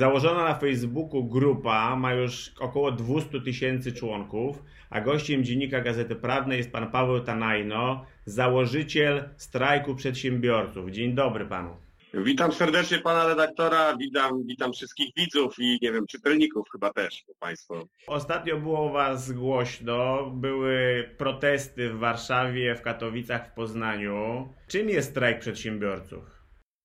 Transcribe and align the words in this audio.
Założona 0.00 0.44
na 0.44 0.54
Facebooku 0.54 1.24
grupa 1.24 1.96
ma 1.96 2.12
już 2.12 2.52
około 2.60 2.92
200 2.92 3.40
tysięcy 3.40 3.92
członków, 3.92 4.62
a 4.90 5.00
gościem 5.00 5.44
dziennika 5.44 5.80
Gazety 5.80 6.16
Prawnej 6.16 6.58
jest 6.58 6.72
pan 6.72 6.90
Paweł 6.90 7.20
Tanajno, 7.20 8.04
założyciel 8.24 9.28
strajku 9.36 9.94
przedsiębiorców. 9.94 10.90
Dzień 10.90 11.14
dobry 11.14 11.46
panu. 11.46 11.89
Witam 12.14 12.52
serdecznie 12.52 12.98
pana 12.98 13.26
redaktora, 13.26 13.96
witam, 13.96 14.46
witam 14.46 14.72
wszystkich 14.72 15.10
widzów 15.16 15.54
i 15.58 15.78
nie 15.82 15.92
wiem, 15.92 16.06
czytelników 16.06 16.68
chyba 16.72 16.92
też, 16.92 17.24
bo 17.28 17.34
państwo. 17.38 17.86
Ostatnio 18.06 18.56
było 18.56 18.92
was 18.92 19.32
głośno, 19.32 20.30
były 20.30 21.10
protesty 21.18 21.90
w 21.90 21.98
Warszawie, 21.98 22.74
w 22.74 22.82
Katowicach, 22.82 23.50
w 23.50 23.54
Poznaniu. 23.54 24.48
Czym 24.68 24.88
jest 24.88 25.10
strajk 25.10 25.40
przedsiębiorców? 25.40 26.40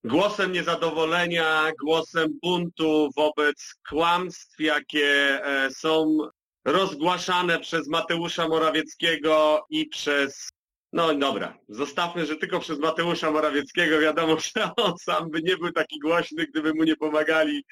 głosem 0.05 0.51
niezadowolenia, 0.51 1.71
głosem 1.81 2.39
buntu 2.41 3.09
wobec 3.15 3.75
kłamstw, 3.89 4.59
jakie 4.59 5.05
e, 5.45 5.69
są 5.71 6.17
rozgłaszane 6.65 7.59
przez 7.59 7.87
Mateusza 7.87 8.47
Morawieckiego 8.47 9.65
i 9.69 9.85
przez 9.85 10.49
no 10.95 11.15
dobra, 11.15 11.57
zostawmy, 11.69 12.25
że 12.25 12.35
tylko 12.35 12.59
przez 12.59 12.79
Mateusza 12.79 13.31
Morawieckiego 13.31 13.99
wiadomo, 13.99 14.37
że 14.39 14.75
on 14.75 14.97
sam 14.97 15.29
by 15.31 15.41
nie 15.41 15.57
był 15.57 15.71
taki 15.71 15.99
głośny, 15.99 16.45
gdyby 16.47 16.73
mu 16.73 16.83
nie 16.83 16.95
pomagali, 16.95 17.65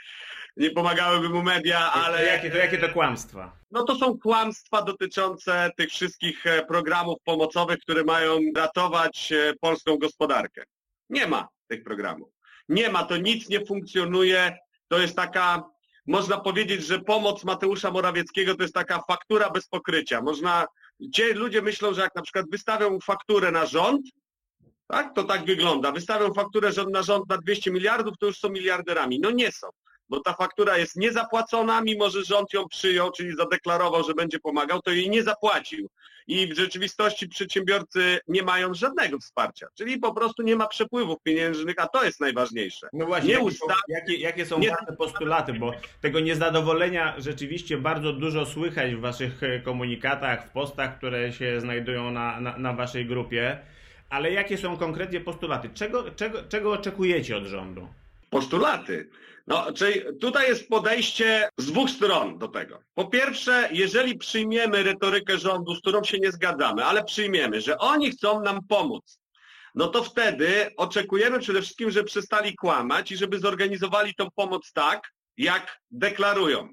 nie 0.57 0.71
pomagałyby 0.71 1.29
mu 1.29 1.43
media, 1.43 1.91
ale... 1.91 2.25
Jakie 2.25 2.51
to, 2.51 2.57
jakie 2.57 2.77
to 2.77 2.89
kłamstwa? 2.89 3.57
No 3.71 3.83
to 3.83 3.95
są 3.95 4.19
kłamstwa 4.19 4.81
dotyczące 4.81 5.69
tych 5.77 5.89
wszystkich 5.89 6.47
e, 6.47 6.65
programów 6.65 7.17
pomocowych, 7.23 7.79
które 7.79 8.03
mają 8.03 8.39
ratować 8.55 9.31
e, 9.31 9.53
polską 9.61 9.97
gospodarkę. 9.97 10.63
Nie 11.09 11.27
ma 11.27 11.47
tych 11.67 11.83
programów. 11.83 12.29
Nie 12.69 12.89
ma, 12.89 13.03
to 13.03 13.17
nic 13.17 13.49
nie 13.49 13.65
funkcjonuje. 13.65 14.57
To 14.87 14.99
jest 14.99 15.15
taka, 15.15 15.63
można 16.07 16.37
powiedzieć, 16.37 16.85
że 16.85 16.99
pomoc 16.99 17.43
Mateusza 17.43 17.91
Morawieckiego 17.91 18.55
to 18.55 18.61
jest 18.61 18.73
taka 18.73 19.01
faktura 19.01 19.49
bez 19.49 19.67
pokrycia. 19.67 20.21
Można, 20.21 20.65
ci 21.11 21.33
ludzie 21.33 21.61
myślą, 21.61 21.93
że 21.93 22.01
jak 22.01 22.15
na 22.15 22.21
przykład 22.21 22.45
wystawią 22.51 22.99
fakturę 22.99 23.51
na 23.51 23.65
rząd, 23.65 24.01
tak, 24.87 25.15
to 25.15 25.23
tak 25.23 25.45
wygląda. 25.45 25.91
Wystawią 25.91 26.33
fakturę 26.33 26.71
na 26.91 27.01
rząd 27.03 27.29
na 27.29 27.37
200 27.37 27.71
miliardów, 27.71 28.17
to 28.19 28.25
już 28.25 28.39
są 28.39 28.49
miliarderami. 28.49 29.19
No 29.19 29.31
nie 29.31 29.51
są 29.51 29.67
bo 30.09 30.19
ta 30.19 30.33
faktura 30.33 30.77
jest 30.77 30.95
niezapłacona, 30.95 31.81
mimo 31.81 32.09
że 32.09 32.23
rząd 32.23 32.53
ją 32.53 32.67
przyjął, 32.67 33.11
czyli 33.11 33.35
zadeklarował, 33.35 34.03
że 34.03 34.13
będzie 34.13 34.39
pomagał, 34.39 34.81
to 34.81 34.91
jej 34.91 35.09
nie 35.09 35.23
zapłacił. 35.23 35.89
I 36.27 36.47
w 36.47 36.57
rzeczywistości 36.57 37.27
przedsiębiorcy 37.27 38.19
nie 38.27 38.43
mają 38.43 38.73
żadnego 38.73 39.19
wsparcia, 39.19 39.67
czyli 39.73 39.99
po 39.99 40.13
prostu 40.13 40.43
nie 40.43 40.55
ma 40.55 40.67
przepływów 40.67 41.17
pieniężnych, 41.23 41.75
a 41.77 41.87
to 41.87 42.05
jest 42.05 42.19
najważniejsze. 42.19 42.87
No 42.93 43.05
właśnie, 43.05 43.29
nie 43.29 43.43
jakie, 43.43 43.53
jakie, 43.87 44.15
jakie 44.17 44.45
są 44.45 44.59
nie... 44.59 44.69
wasze 44.69 44.93
postulaty, 44.97 45.53
bo 45.53 45.71
tego 46.01 46.19
niezadowolenia 46.19 47.15
rzeczywiście 47.17 47.77
bardzo 47.77 48.13
dużo 48.13 48.45
słychać 48.45 48.95
w 48.95 48.99
waszych 48.99 49.43
e, 49.43 49.59
komunikatach, 49.59 50.47
w 50.47 50.51
postach, 50.51 50.97
które 50.97 51.33
się 51.33 51.61
znajdują 51.61 52.11
na, 52.11 52.41
na, 52.41 52.57
na 52.57 52.73
waszej 52.73 53.05
grupie, 53.05 53.59
ale 54.09 54.31
jakie 54.31 54.57
są 54.57 54.77
konkretnie 54.77 55.19
postulaty? 55.19 55.69
Czego, 55.73 56.11
czego, 56.11 56.43
czego 56.43 56.71
oczekujecie 56.71 57.37
od 57.37 57.43
rządu? 57.43 57.87
Postulaty. 58.33 59.09
No, 59.47 59.73
czyli 59.73 60.01
tutaj 60.21 60.47
jest 60.47 60.69
podejście 60.69 61.49
z 61.57 61.65
dwóch 61.65 61.89
stron 61.89 62.37
do 62.37 62.47
tego. 62.47 62.79
Po 62.93 63.05
pierwsze, 63.07 63.69
jeżeli 63.71 64.17
przyjmiemy 64.17 64.83
retorykę 64.83 65.37
rządu, 65.37 65.75
z 65.75 65.79
którą 65.79 66.03
się 66.03 66.17
nie 66.19 66.31
zgadzamy, 66.31 66.85
ale 66.85 67.03
przyjmiemy, 67.03 67.61
że 67.61 67.77
oni 67.77 68.11
chcą 68.11 68.41
nam 68.41 68.59
pomóc, 68.69 69.19
no 69.75 69.87
to 69.87 70.03
wtedy 70.03 70.71
oczekujemy 70.77 71.39
przede 71.39 71.61
wszystkim, 71.61 71.91
że 71.91 72.03
przestali 72.03 72.55
kłamać 72.55 73.11
i 73.11 73.17
żeby 73.17 73.39
zorganizowali 73.39 74.15
tą 74.15 74.27
pomoc 74.35 74.71
tak, 74.73 75.11
jak 75.37 75.79
deklarują. 75.91 76.69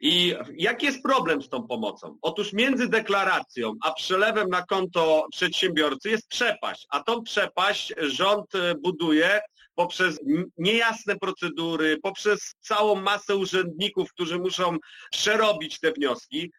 I 0.00 0.34
jaki 0.56 0.86
jest 0.86 1.02
problem 1.02 1.42
z 1.42 1.48
tą 1.48 1.66
pomocą? 1.66 2.18
Otóż 2.22 2.52
między 2.52 2.88
deklaracją 2.88 3.72
a 3.84 3.92
przelewem 3.92 4.48
na 4.48 4.62
konto 4.62 5.26
przedsiębiorcy 5.32 6.10
jest 6.10 6.28
przepaść, 6.28 6.86
a 6.90 7.02
tą 7.02 7.22
przepaść 7.22 7.94
rząd 7.98 8.46
buduje 8.82 9.40
poprzez 9.76 10.20
niejasne 10.58 11.16
procedury, 11.16 11.98
poprzez 12.02 12.54
całą 12.60 12.94
masę 12.94 13.36
urzędników, 13.36 14.12
którzy 14.12 14.38
muszą 14.38 14.76
przerobić 15.10 15.80
te 15.80 15.92
wnioski. 15.92 16.52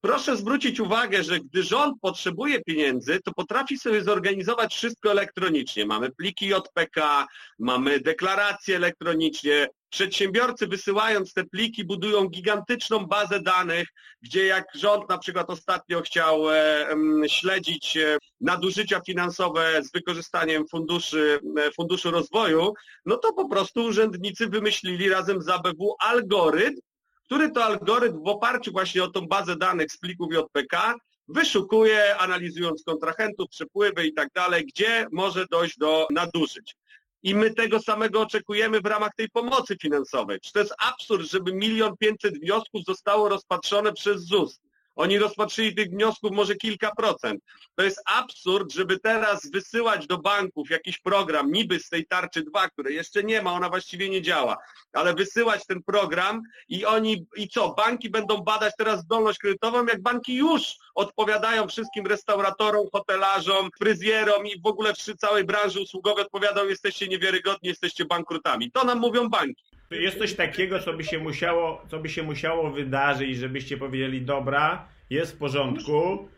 Proszę 0.00 0.36
zwrócić 0.36 0.80
uwagę, 0.80 1.24
że 1.24 1.40
gdy 1.40 1.62
rząd 1.62 2.00
potrzebuje 2.00 2.60
pieniędzy, 2.60 3.20
to 3.24 3.32
potrafi 3.32 3.78
sobie 3.78 4.02
zorganizować 4.02 4.74
wszystko 4.74 5.10
elektronicznie. 5.10 5.86
Mamy 5.86 6.10
pliki 6.10 6.46
JPK, 6.46 7.26
mamy 7.58 8.00
deklaracje 8.00 8.76
elektronicznie, 8.76 9.68
Przedsiębiorcy 9.90 10.66
wysyłając 10.66 11.32
te 11.32 11.44
pliki 11.44 11.84
budują 11.84 12.28
gigantyczną 12.28 13.06
bazę 13.06 13.40
danych, 13.40 13.88
gdzie 14.22 14.46
jak 14.46 14.64
rząd 14.74 15.08
na 15.08 15.18
przykład 15.18 15.50
ostatnio 15.50 16.00
chciał 16.00 16.50
e, 16.50 16.86
śledzić 17.26 17.96
e, 17.96 18.18
nadużycia 18.40 19.00
finansowe 19.00 19.82
z 19.82 19.92
wykorzystaniem 19.92 20.68
funduszy, 20.70 21.40
e, 21.58 21.70
funduszu 21.70 22.10
rozwoju, 22.10 22.72
no 23.06 23.16
to 23.16 23.32
po 23.32 23.48
prostu 23.48 23.84
urzędnicy 23.84 24.46
wymyślili 24.46 25.08
razem 25.08 25.42
z 25.42 25.48
ABW 25.48 25.96
algorytm, 26.00 26.80
który 27.28 27.50
to 27.50 27.64
algorytm 27.64 28.22
w 28.24 28.28
oparciu 28.28 28.72
właśnie 28.72 29.04
o 29.04 29.08
tą 29.08 29.26
bazę 29.26 29.56
danych 29.56 29.92
z 29.92 29.98
plików 29.98 30.28
JPK 30.32 30.94
wyszukuje, 31.28 32.16
analizując 32.16 32.82
kontrahentów, 32.84 33.48
przepływy 33.50 34.06
i 34.06 34.14
tak 34.14 34.28
dalej, 34.34 34.66
gdzie 34.66 35.06
może 35.12 35.46
dojść 35.50 35.78
do 35.78 36.06
nadużyć. 36.10 36.76
I 37.22 37.34
my 37.34 37.54
tego 37.54 37.80
samego 37.80 38.20
oczekujemy 38.20 38.80
w 38.80 38.86
ramach 38.86 39.14
tej 39.16 39.28
pomocy 39.28 39.76
finansowej. 39.82 40.40
Czy 40.40 40.52
to 40.52 40.58
jest 40.58 40.74
absurd, 40.78 41.30
żeby 41.30 41.52
milion 41.52 41.96
pięćset 41.96 42.38
wniosków 42.38 42.84
zostało 42.86 43.28
rozpatrzone 43.28 43.92
przez 43.92 44.22
ZUS? 44.22 44.60
Oni 44.98 45.18
rozpatrzyli 45.18 45.74
tych 45.74 45.90
wniosków 45.90 46.30
może 46.32 46.56
kilka 46.56 46.94
procent. 46.94 47.40
To 47.74 47.82
jest 47.82 48.02
absurd, 48.06 48.72
żeby 48.72 48.98
teraz 48.98 49.50
wysyłać 49.50 50.06
do 50.06 50.18
banków 50.18 50.70
jakiś 50.70 50.98
program, 50.98 51.52
niby 51.52 51.80
z 51.80 51.88
tej 51.88 52.06
tarczy 52.06 52.42
2, 52.42 52.68
której 52.68 52.94
jeszcze 52.94 53.22
nie 53.22 53.42
ma, 53.42 53.52
ona 53.52 53.68
właściwie 53.68 54.08
nie 54.08 54.22
działa, 54.22 54.56
ale 54.92 55.14
wysyłać 55.14 55.66
ten 55.66 55.82
program 55.82 56.42
i 56.68 56.84
oni, 56.84 57.26
i 57.36 57.48
co, 57.48 57.68
banki 57.68 58.10
będą 58.10 58.36
badać 58.36 58.74
teraz 58.78 59.00
zdolność 59.00 59.38
kredytową, 59.38 59.86
jak 59.86 60.02
banki 60.02 60.34
już 60.34 60.76
odpowiadają 60.94 61.68
wszystkim 61.68 62.06
restauratorom, 62.06 62.86
hotelarzom, 62.92 63.70
fryzjerom 63.78 64.46
i 64.46 64.60
w 64.60 64.66
ogóle 64.66 64.92
przy 64.92 65.16
całej 65.16 65.44
branży 65.44 65.80
usługowej 65.80 66.24
odpowiadają, 66.24 66.68
jesteście 66.68 67.08
niewiarygodni, 67.08 67.68
jesteście 67.68 68.04
bankrutami. 68.04 68.70
To 68.70 68.84
nam 68.84 68.98
mówią 68.98 69.28
banki. 69.28 69.67
Jest 69.90 70.18
coś 70.18 70.34
takiego, 70.34 70.78
co 70.78 70.92
by 70.92 71.04
się 71.04 71.18
musiało, 71.18 71.82
co 71.90 71.98
by 71.98 72.08
się 72.08 72.22
musiało 72.22 72.70
wydarzyć, 72.70 73.36
żebyście 73.36 73.76
powiedzieli, 73.76 74.22
dobra, 74.22 74.88
jest 75.10 75.32
w 75.32 75.38
porządku, 75.38 76.28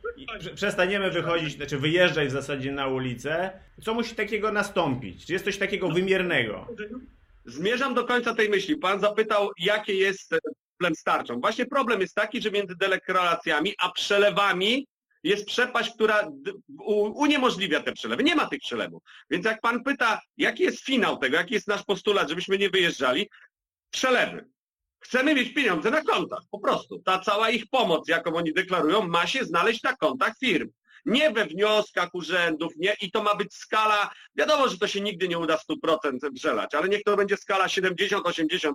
przestaniemy 0.55 1.11
wychodzić, 1.11 1.56
znaczy 1.56 1.78
wyjeżdżać 1.78 2.28
w 2.28 2.33
zasadzie 2.33 2.72
na 2.72 2.87
ulicę. 2.87 3.50
Co 3.83 3.94
musi 3.94 4.15
takiego 4.15 4.53
nastąpić? 4.53 5.27
Czy 5.27 5.33
jest 5.33 5.44
coś 5.44 5.59
takiego 5.59 5.88
wymiernego? 5.88 6.66
Zmierzam 7.44 7.94
do 7.94 8.05
końca 8.05 8.34
tej 8.34 8.49
myśli. 8.49 8.77
Pan 8.77 9.00
zapytał, 9.00 9.50
jakie 9.59 9.94
jest 9.94 10.34
problem 10.78 10.94
z 10.97 11.03
tarczą. 11.03 11.41
Właśnie 11.41 11.67
problem 11.67 12.00
jest 12.00 12.15
taki, 12.15 12.43
że 12.43 12.50
między 12.50 12.77
deklaracjami 12.77 13.75
a 13.82 13.93
przelewami 13.93 14.87
jest 15.22 15.47
przepaść, 15.47 15.94
która 15.94 16.32
uniemożliwia 17.14 17.81
te 17.81 17.92
przelewy. 17.92 18.25
Nie 18.25 18.36
ma 18.36 18.47
tych 18.47 18.60
przelewów. 18.60 19.03
Więc 19.31 19.44
jak 19.44 19.60
pan 19.60 19.82
pyta, 19.82 20.20
jaki 20.36 20.62
jest 20.62 20.84
finał 20.84 21.16
tego, 21.19 21.36
jaki 21.36 21.54
jest 21.54 21.69
nasz 21.69 21.84
postulat, 21.84 22.28
żebyśmy 22.28 22.58
nie 22.58 22.70
wyjeżdżali, 22.70 23.31
przelewy. 23.91 24.48
Chcemy 25.00 25.34
mieć 25.34 25.54
pieniądze 25.54 25.91
na 25.91 26.03
kontach, 26.03 26.41
po 26.50 26.58
prostu. 26.58 26.98
Ta 26.98 27.19
cała 27.19 27.50
ich 27.50 27.64
pomoc, 27.70 28.08
jaką 28.08 28.34
oni 28.34 28.53
deklarują, 28.53 29.08
ma 29.08 29.26
się 29.26 29.44
znaleźć 29.44 29.82
na 29.82 29.97
kontach 29.97 30.38
firm 30.38 30.70
nie 31.06 31.31
we 31.31 31.44
wnioskach 31.44 32.08
urzędów, 32.12 32.73
nie, 32.76 32.97
i 33.00 33.11
to 33.11 33.23
ma 33.23 33.35
być 33.35 33.55
skala, 33.55 34.11
wiadomo, 34.37 34.69
że 34.69 34.79
to 34.79 34.88
się 34.88 35.00
nigdy 35.00 35.29
nie 35.29 35.38
uda 35.38 35.58
100% 35.85 36.19
przelać, 36.35 36.75
ale 36.75 36.88
niech 36.88 37.02
to 37.02 37.17
będzie 37.17 37.37
skala 37.37 37.67
70-80%, 37.67 38.73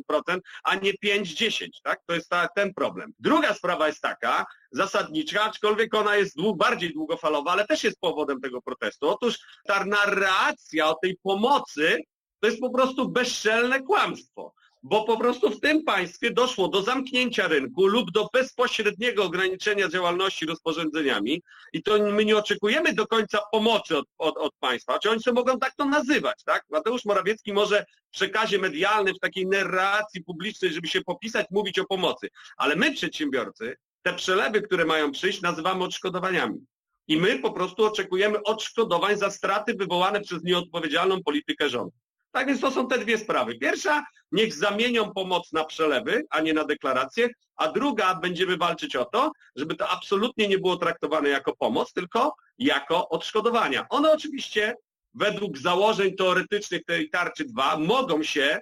a 0.64 0.76
nie 0.76 0.94
5-10, 0.94 1.68
tak? 1.84 2.00
To 2.06 2.16
jest 2.16 2.30
ta, 2.30 2.48
ten 2.56 2.74
problem. 2.74 3.14
Druga 3.20 3.54
sprawa 3.54 3.88
jest 3.88 4.02
taka, 4.02 4.46
zasadnicza, 4.72 5.44
aczkolwiek 5.44 5.94
ona 5.94 6.16
jest 6.16 6.38
dług, 6.38 6.58
bardziej 6.58 6.94
długofalowa, 6.94 7.52
ale 7.52 7.68
też 7.68 7.84
jest 7.84 8.00
powodem 8.00 8.42
tego 8.42 8.62
protestu. 8.62 9.10
Otóż 9.10 9.40
ta 9.68 9.86
narracja 9.86 10.90
o 10.90 10.96
tej 10.96 11.18
pomocy 11.24 12.02
to 12.40 12.48
jest 12.48 12.62
po 12.62 12.70
prostu 12.70 13.10
bezczelne 13.10 13.82
kłamstwo 13.82 14.54
bo 14.86 15.04
po 15.04 15.18
prostu 15.18 15.50
w 15.50 15.60
tym 15.60 15.84
państwie 15.84 16.32
doszło 16.32 16.68
do 16.68 16.82
zamknięcia 16.82 17.48
rynku 17.48 17.86
lub 17.88 18.12
do 18.12 18.30
bezpośredniego 18.34 19.24
ograniczenia 19.24 19.90
działalności 19.90 20.46
rozporządzeniami 20.46 21.42
i 21.74 21.84
to 21.84 21.98
my 22.12 22.26
nie 22.26 22.38
oczekujemy 22.38 22.94
do 22.94 23.08
końca 23.08 23.40
pomocy 23.52 23.98
od, 23.98 24.06
od, 24.18 24.38
od 24.38 24.54
państwa, 24.60 25.00
czy 25.00 25.10
oni 25.10 25.22
sobie 25.22 25.36
mogą 25.36 25.60
tak 25.60 25.76
to 25.76 25.86
nazywać, 25.86 26.44
tak? 26.46 26.64
Mateusz 26.70 27.06
Morawiecki 27.06 27.54
może 27.54 27.86
w 28.08 28.12
przekazie 28.12 28.58
medialnym, 28.58 29.16
w 29.16 29.20
takiej 29.20 29.48
narracji 29.48 30.24
publicznej, 30.24 30.74
żeby 30.74 30.88
się 30.88 31.02
popisać, 31.02 31.48
mówić 31.52 31.80
o 31.80 31.86
pomocy, 31.86 32.30
ale 32.58 32.76
my 32.76 32.94
przedsiębiorcy 32.94 33.78
te 34.02 34.14
przelewy, 34.14 34.62
które 34.62 34.86
mają 34.86 35.12
przyjść, 35.12 35.42
nazywamy 35.42 35.84
odszkodowaniami. 35.84 36.66
I 37.08 37.18
my 37.18 37.40
po 37.40 37.52
prostu 37.52 37.86
oczekujemy 37.86 38.44
odszkodowań 38.44 39.18
za 39.18 39.32
straty 39.32 39.74
wywołane 39.74 40.22
przez 40.22 40.44
nieodpowiedzialną 40.44 41.24
politykę 41.24 41.70
rządu. 41.70 42.05
Tak 42.36 42.48
więc 42.48 42.62
to 42.62 42.72
są 42.72 42.88
te 42.88 42.98
dwie 43.00 43.18
sprawy. 43.18 43.56
Pierwsza, 43.56 44.06
niech 44.32 44.54
zamienią 44.54 45.14
pomoc 45.14 45.54
na 45.54 45.66
przelewy, 45.66 46.26
a 46.30 46.40
nie 46.42 46.54
na 46.54 46.64
deklaracje, 46.64 47.30
a 47.56 47.68
druga, 47.68 48.16
będziemy 48.16 48.58
walczyć 48.58 48.96
o 48.96 49.06
to, 49.06 49.32
żeby 49.56 49.76
to 49.76 49.90
absolutnie 49.90 50.48
nie 50.48 50.58
było 50.58 50.78
traktowane 50.78 51.30
jako 51.30 51.56
pomoc, 51.56 51.94
tylko 51.94 52.36
jako 52.58 53.10
odszkodowania. 53.10 53.86
One 53.90 54.12
oczywiście 54.12 54.76
według 55.14 55.58
założeń 55.58 56.16
teoretycznych 56.16 56.86
tej 56.86 57.10
tarczy 57.10 57.46
2 57.46 57.78
mogą 57.78 58.24
się 58.24 58.60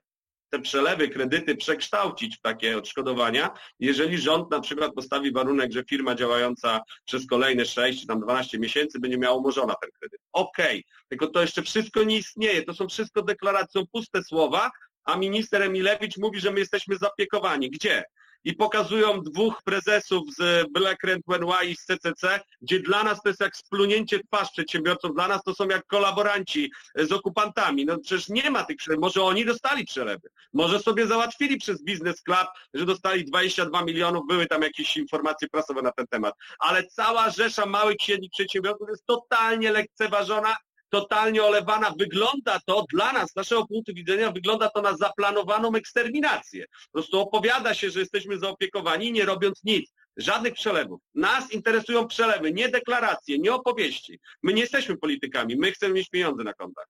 te 0.53 0.59
przelewy, 0.59 1.09
kredyty 1.09 1.55
przekształcić 1.55 2.37
w 2.37 2.41
takie 2.41 2.77
odszkodowania, 2.77 3.49
jeżeli 3.79 4.17
rząd 4.17 4.51
na 4.51 4.61
przykład 4.61 4.93
postawi 4.93 5.31
warunek, 5.31 5.71
że 5.71 5.83
firma 5.83 6.15
działająca 6.15 6.81
przez 7.05 7.27
kolejne 7.27 7.65
6 7.65 8.01
czy 8.01 8.07
tam 8.07 8.19
12 8.19 8.59
miesięcy 8.59 8.99
będzie 8.99 9.17
miała 9.17 9.37
umorzona 9.37 9.75
ten 9.81 9.89
kredyt. 9.99 10.21
Okej, 10.33 10.79
okay. 10.79 11.05
tylko 11.09 11.27
to 11.27 11.41
jeszcze 11.41 11.61
wszystko 11.61 12.03
nie 12.03 12.17
istnieje, 12.17 12.63
to 12.63 12.73
są 12.73 12.87
wszystko 12.87 13.21
deklaracje, 13.21 13.81
są 13.81 13.87
puste 13.91 14.23
słowa, 14.23 14.71
a 15.03 15.17
minister 15.17 15.61
Emilewicz 15.61 16.17
mówi, 16.17 16.39
że 16.39 16.51
my 16.51 16.59
jesteśmy 16.59 16.97
zapiekowani. 16.97 17.69
Gdzie? 17.69 18.03
I 18.43 18.53
pokazują 18.53 19.21
dwóch 19.21 19.63
prezesów 19.63 20.23
z 20.37 20.71
Black 20.71 21.03
Rent 21.03 21.27
NY 21.27 21.65
i 21.65 21.75
z 21.75 21.85
CCC, 21.85 22.39
gdzie 22.61 22.79
dla 22.79 23.03
nas 23.03 23.21
to 23.21 23.29
jest 23.29 23.41
jak 23.41 23.57
splunięcie 23.57 24.19
twarz 24.19 24.51
przedsiębiorców, 24.51 25.13
dla 25.13 25.27
nas 25.27 25.43
to 25.43 25.55
są 25.55 25.67
jak 25.67 25.87
kolaboranci 25.87 26.71
z 26.95 27.11
okupantami. 27.11 27.85
No 27.85 27.99
przecież 27.99 28.29
nie 28.29 28.51
ma 28.51 28.63
tych 28.63 28.77
przelewów. 28.77 29.01
Może 29.01 29.23
oni 29.23 29.45
dostali 29.45 29.85
przelewy. 29.85 30.29
Może 30.53 30.79
sobie 30.79 31.07
załatwili 31.07 31.57
przez 31.57 31.83
Business 31.83 32.21
Club, 32.21 32.47
że 32.73 32.85
dostali 32.85 33.25
22 33.25 33.83
milionów, 33.83 34.27
były 34.27 34.47
tam 34.47 34.61
jakieś 34.61 34.97
informacje 34.97 35.47
prasowe 35.49 35.81
na 35.81 35.91
ten 35.91 36.07
temat. 36.07 36.33
Ale 36.59 36.87
cała 36.87 37.29
rzesza 37.29 37.65
małych 37.65 37.95
i 37.99 38.03
średnich 38.03 38.31
przedsiębiorców 38.31 38.89
jest 38.89 39.05
totalnie 39.05 39.71
lekceważona 39.71 40.55
totalnie 40.93 41.43
olewana. 41.43 41.93
Wygląda 41.99 42.59
to 42.65 42.85
dla 42.93 43.13
nas, 43.13 43.31
z 43.31 43.35
naszego 43.35 43.67
punktu 43.67 43.93
widzenia, 43.93 44.31
wygląda 44.31 44.69
to 44.69 44.81
na 44.81 44.97
zaplanowaną 44.97 45.75
eksterminację. 45.75 46.65
Po 46.67 46.91
prostu 46.91 47.19
opowiada 47.19 47.73
się, 47.73 47.89
że 47.89 47.99
jesteśmy 47.99 48.39
zaopiekowani, 48.39 49.11
nie 49.11 49.25
robiąc 49.25 49.63
nic. 49.63 49.93
Żadnych 50.17 50.53
przelewów. 50.53 51.01
Nas 51.15 51.51
interesują 51.51 52.07
przelewy, 52.07 52.51
nie 52.51 52.69
deklaracje, 52.69 53.39
nie 53.39 53.53
opowieści. 53.53 54.19
My 54.43 54.53
nie 54.53 54.61
jesteśmy 54.61 54.97
politykami, 54.97 55.55
my 55.55 55.71
chcemy 55.71 55.93
mieć 55.93 56.09
pieniądze 56.09 56.43
na 56.43 56.53
kontach. 56.53 56.85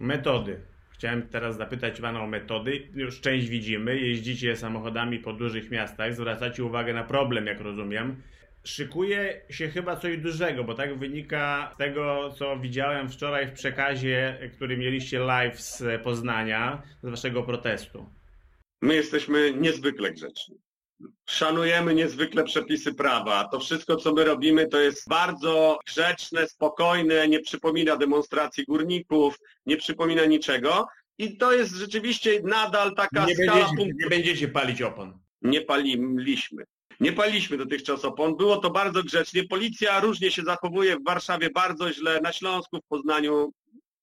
Metody. 0.00 0.60
Chciałem 0.94 1.28
teraz 1.28 1.56
zapytać 1.56 2.00
Pana 2.00 2.20
o 2.22 2.26
metody. 2.26 2.88
Już 2.94 3.20
część 3.20 3.48
widzimy. 3.48 3.98
Jeździcie 4.00 4.56
samochodami 4.56 5.18
po 5.18 5.32
dużych 5.32 5.70
miastach, 5.70 6.14
zwracacie 6.14 6.64
uwagę 6.64 6.94
na 6.94 7.04
problem, 7.04 7.46
jak 7.46 7.60
rozumiem 7.60 8.22
szykuje 8.64 9.40
się 9.50 9.68
chyba 9.68 9.96
coś 9.96 10.18
dużego, 10.18 10.64
bo 10.64 10.74
tak 10.74 10.98
wynika 10.98 11.72
z 11.74 11.78
tego, 11.78 12.34
co 12.38 12.58
widziałem 12.58 13.08
wczoraj 13.08 13.46
w 13.46 13.52
przekazie, 13.52 14.50
który 14.56 14.76
mieliście 14.76 15.18
live 15.18 15.60
z 15.60 16.02
Poznania, 16.02 16.82
z 17.02 17.10
waszego 17.10 17.42
protestu. 17.42 18.06
My 18.82 18.94
jesteśmy 18.94 19.52
niezwykle 19.52 20.10
grzeczni. 20.10 20.56
Szanujemy 21.26 21.94
niezwykle 21.94 22.44
przepisy 22.44 22.94
prawa. 22.94 23.48
To 23.48 23.60
wszystko, 23.60 23.96
co 23.96 24.12
my 24.12 24.24
robimy, 24.24 24.66
to 24.66 24.80
jest 24.80 25.08
bardzo 25.08 25.78
grzeczne, 25.86 26.48
spokojne, 26.48 27.28
nie 27.28 27.40
przypomina 27.40 27.96
demonstracji 27.96 28.64
górników, 28.64 29.38
nie 29.66 29.76
przypomina 29.76 30.24
niczego. 30.24 30.86
I 31.18 31.36
to 31.36 31.52
jest 31.52 31.74
rzeczywiście 31.74 32.40
nadal 32.42 32.94
taka 32.94 33.26
nie 33.26 33.34
skala 33.34 33.52
będziecie, 33.52 33.92
Nie 34.02 34.08
będziecie 34.08 34.48
palić 34.48 34.82
opon. 34.82 35.18
Nie 35.42 35.60
paliliśmy. 35.60 36.64
Nie 37.00 37.12
paliśmy 37.12 37.56
dotychczas 37.56 38.04
opon. 38.04 38.36
Było 38.36 38.56
to 38.56 38.70
bardzo 38.70 39.02
grzecznie. 39.02 39.44
Policja 39.44 40.00
różnie 40.00 40.30
się 40.30 40.42
zachowuje 40.42 40.96
w 40.96 41.04
Warszawie 41.04 41.50
bardzo 41.50 41.92
źle, 41.92 42.20
na 42.20 42.32
Śląsku, 42.32 42.78
w 42.78 42.88
Poznaniu 42.88 43.52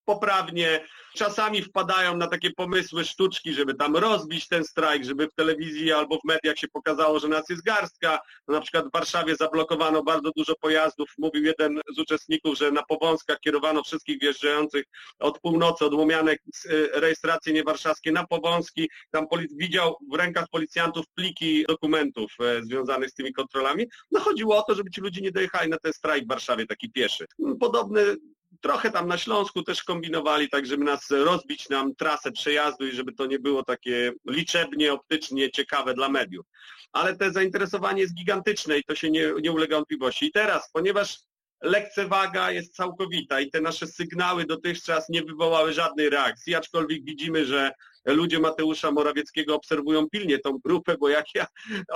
poprawnie. 0.05 0.85
Czasami 1.15 1.61
wpadają 1.61 2.17
na 2.17 2.27
takie 2.27 2.51
pomysły, 2.51 3.05
sztuczki, 3.05 3.53
żeby 3.53 3.73
tam 3.73 3.97
rozbić 3.97 4.47
ten 4.47 4.63
strajk, 4.63 5.03
żeby 5.03 5.27
w 5.27 5.33
telewizji 5.33 5.91
albo 5.91 6.17
w 6.19 6.23
mediach 6.25 6.57
się 6.57 6.67
pokazało, 6.67 7.19
że 7.19 7.27
nas 7.27 7.49
jest 7.49 7.63
garstka. 7.63 8.19
No, 8.47 8.53
na 8.53 8.61
przykład 8.61 8.87
w 8.87 8.91
Warszawie 8.91 9.35
zablokowano 9.35 10.03
bardzo 10.03 10.31
dużo 10.35 10.55
pojazdów. 10.55 11.09
Mówił 11.17 11.43
jeden 11.43 11.81
z 11.95 11.99
uczestników, 11.99 12.57
że 12.57 12.71
na 12.71 12.83
Powązkach 12.83 13.39
kierowano 13.39 13.83
wszystkich 13.83 14.19
wjeżdżających 14.19 14.85
od 15.19 15.39
północy, 15.39 15.85
od 15.85 15.93
Łomianek, 15.93 16.41
y, 16.65 16.89
rejestracje 16.93 17.53
niewarszawskie 17.53 18.11
na 18.11 18.27
Powązki. 18.27 18.89
Tam 19.11 19.27
widział 19.55 19.97
w 20.11 20.15
rękach 20.15 20.45
policjantów 20.51 21.05
pliki 21.15 21.65
dokumentów 21.67 22.31
e, 22.39 22.63
związanych 22.63 23.09
z 23.09 23.13
tymi 23.13 23.33
kontrolami. 23.33 23.85
No 24.11 24.19
chodziło 24.19 24.57
o 24.57 24.61
to, 24.61 24.75
żeby 24.75 24.91
ci 24.91 25.01
ludzie 25.01 25.21
nie 25.21 25.31
dojechali 25.31 25.69
na 25.69 25.77
ten 25.77 25.93
strajk 25.93 26.25
w 26.25 26.27
Warszawie 26.27 26.67
taki 26.67 26.91
pieszy. 26.91 27.25
Podobny 27.59 28.15
Trochę 28.61 28.91
tam 28.91 29.07
na 29.07 29.17
Śląsku 29.17 29.63
też 29.63 29.83
kombinowali, 29.83 30.49
tak 30.49 30.65
żeby 30.65 30.83
nas 30.83 31.11
rozbić 31.11 31.69
nam 31.69 31.95
trasę 31.95 32.31
przejazdu 32.31 32.87
i 32.87 32.91
żeby 32.91 33.13
to 33.13 33.25
nie 33.25 33.39
było 33.39 33.63
takie 33.63 34.13
liczebnie, 34.27 34.93
optycznie 34.93 35.51
ciekawe 35.51 35.93
dla 35.93 36.09
mediów. 36.09 36.45
Ale 36.91 37.15
te 37.15 37.31
zainteresowanie 37.31 38.01
jest 38.01 38.15
gigantyczne 38.15 38.77
i 38.77 38.83
to 38.83 38.95
się 38.95 39.11
nie, 39.11 39.33
nie 39.41 39.51
ulega 39.51 39.75
wątpliwości. 39.75 40.25
I 40.25 40.31
teraz, 40.31 40.69
ponieważ 40.73 41.17
lekcewaga 41.61 42.51
jest 42.51 42.75
całkowita 42.75 43.39
i 43.39 43.49
te 43.49 43.61
nasze 43.61 43.87
sygnały 43.87 44.45
dotychczas 44.45 45.09
nie 45.09 45.23
wywołały 45.23 45.73
żadnej 45.73 46.09
reakcji, 46.09 46.55
aczkolwiek 46.55 47.03
widzimy, 47.03 47.45
że 47.45 47.71
ludzie 48.05 48.39
Mateusza 48.39 48.91
Morawieckiego 48.91 49.55
obserwują 49.55 50.09
pilnie 50.09 50.39
tą 50.39 50.57
grupę, 50.65 50.95
bo 50.99 51.09
jak 51.09 51.25
ja, 51.35 51.47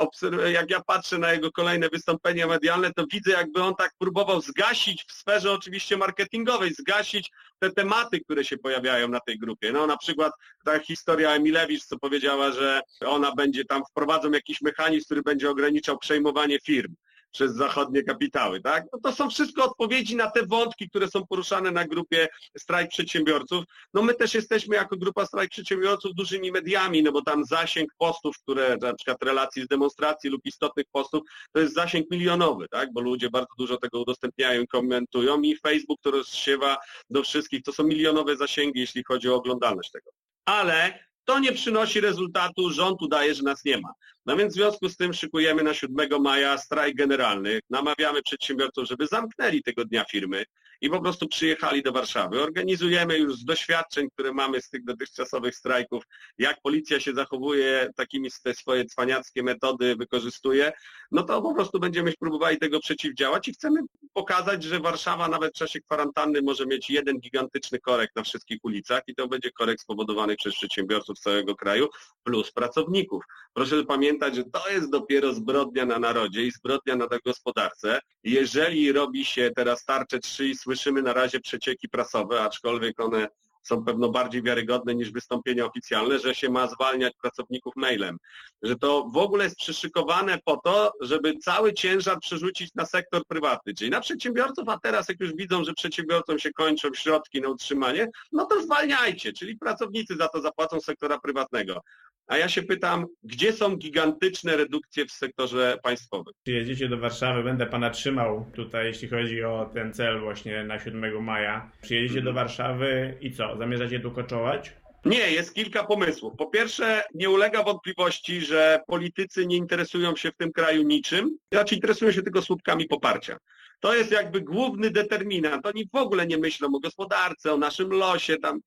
jak 0.54 0.70
ja 0.70 0.82
patrzę 0.88 1.18
na 1.18 1.32
jego 1.32 1.52
kolejne 1.52 1.90
wystąpienia 1.90 2.48
medialne, 2.48 2.94
to 2.94 3.06
widzę 3.12 3.32
jakby 3.32 3.64
on 3.64 3.76
tak 3.76 3.92
próbował 3.98 4.42
zgasić 4.42 5.06
w 5.08 5.12
sferze 5.12 5.52
oczywiście 5.52 5.98
marketingowej, 5.98 6.74
zgasić 6.74 7.32
te 7.60 7.72
tematy, 7.72 8.20
które 8.20 8.46
się 8.46 8.58
pojawiają 8.58 9.08
na 9.08 9.20
tej 9.20 9.40
grupie. 9.40 9.72
No 9.72 9.88
na 9.88 9.98
przykład 9.98 10.34
ta 10.66 10.80
historia 10.80 11.32
Emilewicz, 11.32 11.86
co 11.86 12.00
powiedziała, 12.00 12.52
że 12.52 12.82
ona 13.06 13.36
będzie 13.36 13.66
tam, 13.66 13.84
wprowadzą 13.90 14.32
jakiś 14.32 14.62
mechanizm, 14.62 15.06
który 15.06 15.22
będzie 15.22 15.50
ograniczał 15.50 15.98
przejmowanie 15.98 16.60
firm 16.60 16.96
przez 17.36 17.56
zachodnie 17.56 18.04
kapitały, 18.04 18.62
tak? 18.62 18.84
No 18.94 19.00
to 19.04 19.12
są 19.12 19.30
wszystko 19.30 19.64
odpowiedzi 19.64 20.16
na 20.16 20.32
te 20.32 20.46
wątki, 20.46 20.90
które 20.90 21.08
są 21.08 21.28
poruszane 21.28 21.72
na 21.72 21.88
grupie 21.88 22.28
strajk 22.58 22.90
przedsiębiorców. 22.90 23.66
No 23.94 24.02
my 24.02 24.14
też 24.14 24.34
jesteśmy 24.34 24.76
jako 24.76 24.98
grupa 24.98 25.26
strajk 25.26 25.52
przedsiębiorców 25.52 26.16
dużymi 26.16 26.52
mediami, 26.52 27.04
no 27.04 27.12
bo 27.12 27.22
tam 27.22 27.46
zasięg 27.46 27.90
postów, 27.98 28.38
które 28.38 28.78
na 28.82 28.94
przykład 28.94 29.24
relacji 29.24 29.64
z 29.64 29.68
demonstracji 29.68 30.30
lub 30.30 30.46
istotnych 30.46 30.86
postów, 30.92 31.22
to 31.52 31.60
jest 31.60 31.74
zasięg 31.74 32.12
milionowy, 32.12 32.68
tak? 32.72 32.94
Bo 32.94 33.02
ludzie 33.02 33.30
bardzo 33.30 33.54
dużo 33.58 33.78
tego 33.78 34.02
udostępniają 34.02 34.62
i 34.62 34.68
komentują 34.68 35.42
i 35.42 35.58
Facebook 35.58 36.00
to 36.02 36.12
rozsiewa 36.12 36.78
do 37.10 37.24
wszystkich. 37.24 37.64
To 37.64 37.74
są 37.74 37.84
milionowe 37.84 38.38
zasięgi, 38.38 38.80
jeśli 38.80 39.04
chodzi 39.04 39.30
o 39.30 39.36
oglądalność 39.36 39.92
tego. 39.92 40.12
Ale 40.46 41.06
to 41.26 41.40
nie 41.40 41.52
przynosi 41.52 42.02
rezultatu, 42.02 42.70
rząd 42.70 43.02
udaje, 43.02 43.34
że 43.34 43.44
nas 43.44 43.66
nie 43.66 43.78
ma. 43.78 43.90
No 44.26 44.38
więc 44.38 44.54
w 44.54 44.56
związku 44.56 44.90
z 44.90 44.98
tym 44.98 45.14
szykujemy 45.14 45.64
na 45.64 45.74
7 45.74 46.22
maja 46.22 46.58
strajk 46.58 46.96
generalny, 46.96 47.60
namawiamy 47.70 48.22
przedsiębiorców, 48.22 48.88
żeby 48.88 49.08
zamknęli 49.08 49.64
tego 49.64 49.86
dnia 49.86 50.06
firmy 50.12 50.46
i 50.82 50.90
po 50.90 51.02
prostu 51.02 51.28
przyjechali 51.28 51.84
do 51.84 51.92
Warszawy. 51.92 52.44
Organizujemy 52.44 53.18
już 53.18 53.36
z 53.36 53.46
doświadczeń, 53.46 54.10
które 54.10 54.34
mamy 54.34 54.62
z 54.62 54.70
tych 54.70 54.84
dotychczasowych 54.84 55.56
strajków, 55.56 56.04
jak 56.38 56.62
policja 56.62 57.00
się 57.00 57.14
zachowuje, 57.14 57.90
takimi 57.96 58.30
te 58.44 58.54
swoje 58.54 58.86
cwaniackie 58.86 59.44
metody 59.44 59.96
wykorzystuje, 59.96 60.72
no 61.12 61.24
to 61.24 61.42
po 61.42 61.54
prostu 61.54 61.80
będziemy 61.80 62.14
próbowali 62.20 62.58
tego 62.58 62.80
przeciwdziałać 62.80 63.48
i 63.48 63.54
chcemy 63.54 63.80
pokazać, 64.14 64.64
że 64.64 64.80
Warszawa 64.80 65.28
nawet 65.28 65.54
w 65.54 65.58
czasie 65.58 65.80
kwarantanny 65.82 66.42
może 66.42 66.66
mieć 66.66 66.90
jeden 66.90 67.20
gigantyczny 67.20 67.80
korek 67.80 68.12
na 68.16 68.24
wszystkich 68.24 68.60
ulicach 68.64 69.02
i 69.08 69.16
to 69.16 69.28
będzie 69.28 69.52
korek 69.52 69.82
spowodowany 69.82 70.36
przez 70.36 70.56
przedsiębiorców 70.56 71.20
całego 71.20 71.56
kraju 71.56 71.88
plus 72.24 72.52
pracowników. 72.52 73.24
Proszę 73.54 73.86
pamiętać, 73.86 74.36
że 74.36 74.44
to 74.44 74.70
jest 74.70 74.90
dopiero 74.92 75.34
zbrodnia 75.34 75.86
na 75.86 76.00
narodzie 76.00 76.46
i 76.46 76.52
zbrodnia 76.52 76.96
na 76.96 77.08
gospodarce. 77.26 78.00
Jeżeli 78.24 78.92
robi 78.92 79.26
się 79.26 79.52
teraz 79.56 79.86
tarcze 79.86 80.20
3 80.20 80.48
i 80.48 80.56
słyszymy 80.66 81.02
na 81.02 81.14
razie 81.14 81.40
przecieki 81.40 81.90
prasowe, 81.90 82.42
aczkolwiek 82.42 83.00
one 83.00 83.28
są 83.64 83.86
pewno 83.86 84.10
bardziej 84.10 84.44
wiarygodne 84.44 84.96
niż 84.96 85.12
wystąpienia 85.12 85.66
oficjalne, 85.66 86.20
że 86.20 86.36
się 86.36 86.50
ma 86.50 86.68
zwalniać 86.68 87.14
pracowników 87.22 87.76
mailem. 87.76 88.18
Że 88.62 88.76
to 88.76 89.08
w 89.14 89.18
ogóle 89.18 89.44
jest 89.44 89.56
przyszykowane 89.56 90.40
po 90.46 90.58
to, 90.58 90.94
żeby 91.02 91.38
cały 91.38 91.74
ciężar 91.74 92.20
przerzucić 92.20 92.76
na 92.76 92.86
sektor 92.86 93.26
prywatny, 93.28 93.74
czyli 93.74 93.90
na 93.90 94.02
przedsiębiorców, 94.02 94.70
a 94.70 94.80
teraz 94.80 95.10
jak 95.10 95.20
już 95.20 95.36
widzą, 95.36 95.64
że 95.64 95.74
przedsiębiorcom 95.74 96.40
się 96.40 96.52
kończą 96.54 96.94
środki 96.94 97.42
na 97.42 97.50
utrzymanie, 97.50 98.08
no 98.32 98.46
to 98.46 98.62
zwalniajcie, 98.62 99.34
czyli 99.34 99.58
pracownicy 99.58 100.16
za 100.16 100.28
to 100.28 100.42
zapłacą 100.42 100.80
sektora 100.80 101.20
prywatnego. 101.20 101.82
A 102.28 102.38
ja 102.38 102.50
się 102.50 102.64
pytam, 102.64 103.06
gdzie 103.24 103.54
są 103.54 103.76
gigantyczne 103.76 104.58
redukcje 104.58 105.06
w 105.06 105.12
sektorze 105.12 105.78
państwowym? 105.84 106.34
Przyjedziecie 106.44 106.90
do 106.90 106.98
Warszawy, 106.98 107.44
będę 107.44 107.66
Pana 107.66 107.90
trzymał 107.90 108.46
tutaj, 108.56 108.86
jeśli 108.86 109.08
chodzi 109.08 109.44
o 109.44 109.70
ten 109.74 109.94
cel 109.94 110.20
właśnie 110.20 110.64
na 110.64 110.80
7 110.80 111.24
maja. 111.24 111.72
Przyjedziecie 111.82 112.22
do 112.22 112.34
Warszawy 112.34 113.18
i 113.22 113.32
co? 113.32 113.58
Zamierzacie 113.58 114.00
tu 114.00 114.12
koczować? 114.12 114.74
Nie, 115.06 115.32
jest 115.32 115.54
kilka 115.54 115.84
pomysłów. 115.84 116.34
Po 116.38 116.46
pierwsze, 116.46 117.04
nie 117.14 117.30
ulega 117.30 117.64
wątpliwości, 117.64 118.42
że 118.42 118.80
politycy 118.88 119.46
nie 119.46 119.58
interesują 119.58 120.16
się 120.16 120.32
w 120.32 120.36
tym 120.36 120.52
kraju 120.52 120.84
niczym, 120.84 121.38
znaczy 121.52 121.76
interesują 121.76 122.12
się 122.12 122.22
tylko 122.22 122.42
słupkami 122.42 122.86
poparcia. 122.86 123.38
To 123.80 123.96
jest 123.96 124.12
jakby 124.12 124.42
główny 124.42 124.90
determinant. 124.90 125.66
Oni 125.66 125.90
w 125.94 125.96
ogóle 125.96 126.28
nie 126.28 126.38
myślą 126.38 126.68
o 126.76 126.80
gospodarce, 126.80 127.54
o 127.54 127.58
naszym 127.58 127.90
losie, 127.90 128.38
tam. 128.38 128.60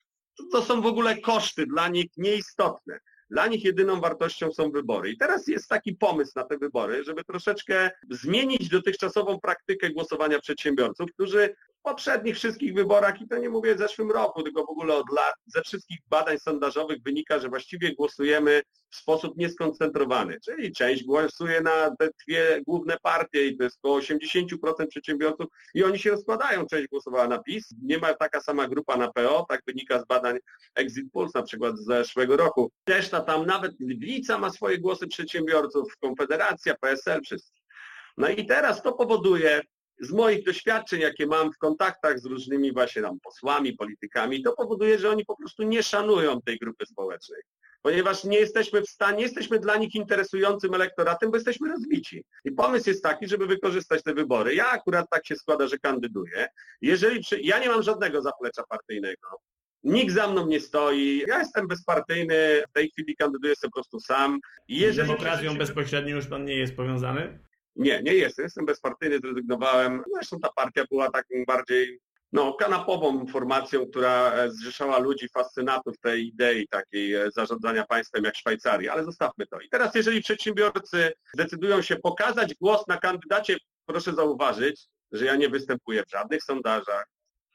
To 0.53 0.63
są 0.63 0.81
w 0.81 0.87
ogóle 0.87 1.17
koszty 1.17 1.67
dla 1.67 1.89
nich 1.89 2.07
nieistotne. 2.17 2.99
Dla 3.31 3.47
nich 3.47 3.65
jedyną 3.65 4.01
wartością 4.01 4.53
są 4.53 4.71
wybory. 4.71 5.11
I 5.11 5.17
teraz 5.17 5.47
jest 5.47 5.69
taki 5.69 5.95
pomysł 5.95 6.33
na 6.37 6.45
te 6.45 6.59
wybory, 6.59 7.05
żeby 7.05 7.25
troszeczkę 7.25 7.91
zmienić 8.11 8.69
dotychczasową 8.69 9.41
praktykę 9.41 9.91
głosowania 9.91 10.41
przedsiębiorców, 10.41 11.13
którzy 11.13 11.55
poprzednich 11.83 12.37
wszystkich 12.37 12.75
wyborach, 12.75 13.21
i 13.21 13.29
to 13.29 13.39
nie 13.39 13.51
mówię 13.51 13.75
w 13.75 13.79
zeszłym 13.79 14.11
roku, 14.11 14.43
tylko 14.43 14.67
w 14.67 14.71
ogóle 14.71 14.95
od 14.95 15.13
lat, 15.13 15.35
ze 15.47 15.63
wszystkich 15.63 15.99
badań 16.09 16.39
sondażowych 16.39 17.03
wynika, 17.03 17.39
że 17.39 17.49
właściwie 17.49 17.95
głosujemy 17.95 18.63
w 18.91 18.97
sposób 18.97 19.37
nieskoncentrowany. 19.37 20.39
Czyli 20.45 20.73
część 20.73 21.05
głosuje 21.05 21.61
na 21.61 21.97
te 21.99 22.09
dwie 22.27 22.63
główne 22.67 22.97
partie 23.03 23.47
i 23.47 23.57
to 23.57 23.65
jest 23.65 23.79
około 23.83 24.01
80% 24.01 24.87
przedsiębiorców 24.89 25.47
i 25.75 25.85
oni 25.85 25.99
się 25.99 26.11
rozkładają. 26.11 26.67
Część 26.67 26.89
głosowała 26.89 27.29
na 27.29 27.39
PiS, 27.39 27.75
nie 27.83 27.99
ma 27.99 28.15
taka 28.15 28.41
sama 28.41 28.69
grupa 28.69 28.97
na 28.97 29.13
PO, 29.13 29.47
tak 29.49 29.63
wynika 29.67 30.01
z 30.01 30.07
badań 30.07 30.39
Exit 30.75 31.13
Pulse 31.13 31.39
na 31.39 31.45
przykład 31.45 31.79
z 31.79 31.85
zeszłego 31.85 32.37
roku. 32.37 32.71
Reszta 32.89 33.21
tam, 33.21 33.47
nawet 33.47 33.73
Lewica 33.81 34.39
ma 34.39 34.51
swoje 34.51 34.79
głosy 34.79 35.07
przedsiębiorców, 35.07 35.97
Konfederacja, 36.01 36.75
PSL, 36.75 37.21
wszyscy. 37.25 37.53
No 38.17 38.29
i 38.29 38.47
teraz 38.47 38.83
to 38.83 38.93
powoduje, 38.93 39.61
z 40.01 40.13
moich 40.13 40.45
doświadczeń, 40.45 41.01
jakie 41.01 41.27
mam 41.27 41.53
w 41.53 41.59
kontaktach 41.59 42.21
z 42.21 42.25
różnymi 42.25 42.73
właśnie 42.73 43.03
tam 43.03 43.21
posłami, 43.21 43.73
politykami, 43.73 44.43
to 44.43 44.53
powoduje, 44.53 44.99
że 44.99 45.11
oni 45.11 45.25
po 45.25 45.37
prostu 45.37 45.63
nie 45.63 45.83
szanują 45.83 46.43
tej 46.43 46.59
grupy 46.59 46.87
społecznej. 46.87 47.41
Ponieważ 47.83 48.25
nie 48.25 48.39
jesteśmy 48.39 48.83
w 48.83 48.89
stanie, 48.89 49.17
nie 49.17 49.23
jesteśmy 49.23 49.59
dla 49.59 49.77
nich 49.77 49.95
interesującym 49.95 50.75
elektoratem, 50.75 51.31
bo 51.31 51.37
jesteśmy 51.37 51.69
rozbici. 51.69 52.25
I 52.45 52.53
pomysł 52.53 52.91
jest 52.91 53.03
taki, 53.03 53.29
żeby 53.29 53.47
wykorzystać 53.47 54.03
te 54.03 54.15
wybory. 54.15 54.55
Ja 54.55 54.71
akurat 54.71 55.07
tak 55.11 55.27
się 55.27 55.37
składa, 55.37 55.67
że 55.67 55.79
kandyduję. 55.79 56.47
Jeżeli 56.83 57.21
przy... 57.21 57.41
Ja 57.41 57.59
nie 57.59 57.69
mam 57.69 57.83
żadnego 57.83 58.23
zaplecza 58.23 58.63
partyjnego. 58.69 59.29
Nikt 59.85 60.15
za 60.15 60.29
mną 60.29 60.47
nie 60.47 60.61
stoi. 60.61 61.25
Ja 61.29 61.39
jestem 61.39 61.69
bezpartyjny, 61.69 62.63
w 62.69 62.73
tej 62.73 62.91
chwili 62.91 63.17
kandyduję 63.17 63.57
sobie 63.57 63.71
po 63.71 63.75
prostu 63.75 64.01
sam. 64.01 64.41
Jeżeli... 64.69 65.09
Z 65.09 65.11
demokracją 65.11 65.59
bezpośrednio 65.59 66.17
już 66.17 66.27
pan 66.27 66.45
nie 66.45 66.57
jest 66.57 66.77
powiązany? 66.77 67.39
Nie, 67.79 68.03
nie 68.03 68.15
jestem. 68.15 68.43
Jestem 68.43 68.67
bezpartyjny, 68.67 69.19
zrezygnowałem. 69.19 70.03
Zresztą 70.15 70.41
ta 70.41 70.49
partia 70.57 70.85
była 70.91 71.11
taką 71.11 71.45
bardziej 71.47 72.01
no, 72.33 72.55
kanapową 72.55 73.27
formacją, 73.27 73.87
która 73.87 74.33
e, 74.33 74.51
zrzeszała 74.51 74.99
ludzi, 74.99 75.29
fascynatów 75.29 75.99
tej 75.99 76.27
idei 76.27 76.69
takiej 76.69 77.15
e, 77.15 77.31
zarządzania 77.31 77.85
państwem 77.85 78.25
jak 78.25 78.37
Szwajcarii, 78.37 78.89
ale 78.89 79.05
zostawmy 79.05 79.47
to. 79.47 79.61
I 79.61 79.69
teraz, 79.69 79.95
jeżeli 79.95 80.23
przedsiębiorcy 80.23 81.13
decydują 81.37 81.83
się 81.83 81.97
pokazać 81.97 82.55
głos 82.55 82.87
na 82.89 82.97
kandydacie, 82.97 83.57
proszę 83.87 84.15
zauważyć, 84.15 84.87
że 85.13 85.25
ja 85.25 85.37
nie 85.37 85.49
występuję 85.49 86.05
w 86.05 86.11
żadnych 86.11 86.43
sondażach. 86.43 87.07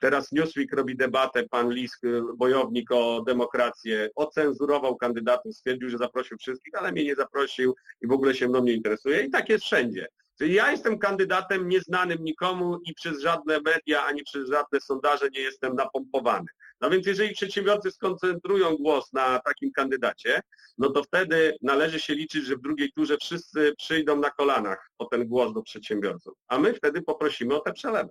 Teraz 0.04 0.32
Newsweek 0.32 0.74
robi 0.74 0.96
debatę, 0.96 1.44
pan 1.50 1.74
Lisk, 1.74 2.02
bojownik 2.38 2.92
o 2.92 3.24
demokrację, 3.28 4.10
ocenzurował 4.16 4.96
kandydatów, 4.96 5.56
stwierdził, 5.56 5.90
że 5.90 5.98
zaprosił 5.98 6.38
wszystkich, 6.38 6.74
ale 6.76 6.92
mnie 6.92 7.04
nie 7.04 7.16
zaprosił 7.16 7.76
i 8.02 8.08
w 8.08 8.12
ogóle 8.12 8.36
się 8.36 8.48
mną 8.48 8.64
nie 8.64 8.74
interesuje. 8.74 9.22
I 9.22 9.32
tak 9.32 9.50
jest 9.50 9.66
wszędzie. 9.66 10.08
Czyli 10.38 10.54
ja 10.54 10.72
jestem 10.72 11.00
kandydatem 11.00 11.70
nieznanym 11.70 12.18
nikomu 12.22 12.80
i 12.86 12.94
przez 12.94 13.22
żadne 13.22 13.60
media, 13.62 14.06
ani 14.06 14.24
przez 14.24 14.50
żadne 14.50 14.82
sondaże 14.82 15.30
nie 15.30 15.42
jestem 15.42 15.76
napompowany. 15.76 16.48
No 16.82 16.90
więc 16.90 17.08
jeżeli 17.08 17.34
przedsiębiorcy 17.34 17.92
skoncentrują 17.92 18.76
głos 18.76 19.14
na 19.14 19.40
takim 19.40 19.72
kandydacie, 19.72 20.42
no 20.78 20.90
to 20.90 21.04
wtedy 21.04 21.58
należy 21.62 22.00
się 22.00 22.16
liczyć, 22.16 22.46
że 22.46 22.56
w 22.56 22.62
drugiej 22.62 22.92
turze 22.92 23.18
wszyscy 23.18 23.74
przyjdą 23.78 24.20
na 24.20 24.30
kolanach 24.30 24.90
po 24.98 25.06
ten 25.06 25.28
głos 25.28 25.54
do 25.54 25.62
przedsiębiorców, 25.62 26.34
a 26.48 26.60
my 26.60 26.74
wtedy 26.74 27.02
poprosimy 27.02 27.56
o 27.56 27.60
te 27.60 27.74
przelewy. 27.74 28.10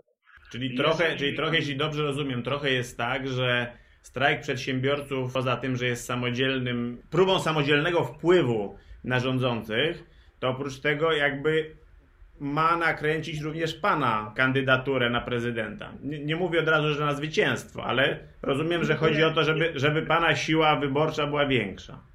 Czyli 0.52 0.74
trochę, 0.74 1.16
czyli 1.16 1.36
trochę, 1.36 1.56
jeśli 1.56 1.76
dobrze 1.76 2.02
rozumiem, 2.02 2.42
trochę 2.42 2.70
jest 2.70 2.98
tak, 2.98 3.28
że 3.28 3.72
strajk 4.02 4.40
przedsiębiorców, 4.40 5.32
poza 5.32 5.56
tym, 5.56 5.76
że 5.76 5.86
jest 5.86 6.04
samodzielnym, 6.04 7.02
próbą 7.10 7.38
samodzielnego 7.38 8.04
wpływu 8.04 8.76
na 9.04 9.20
rządzących, 9.20 10.04
to 10.38 10.48
oprócz 10.48 10.80
tego 10.80 11.12
jakby 11.12 11.76
ma 12.40 12.76
nakręcić 12.76 13.40
również 13.40 13.74
pana 13.74 14.32
kandydaturę 14.36 15.10
na 15.10 15.20
prezydenta. 15.20 15.92
Nie, 16.02 16.24
nie, 16.24 16.36
mówię 16.36 16.60
od 16.60 16.68
razu, 16.68 16.94
że 16.94 17.04
na 17.04 17.14
zwycięstwo, 17.14 17.84
ale 17.84 18.18
rozumiem, 18.42 18.84
że 18.84 18.96
chodzi 18.96 19.24
o 19.24 19.30
to, 19.30 19.44
żeby, 19.44 19.72
żeby 19.74 20.02
pana 20.02 20.36
siła 20.36 20.76
wyborcza 20.76 21.26
była 21.26 21.46
większa. 21.46 22.11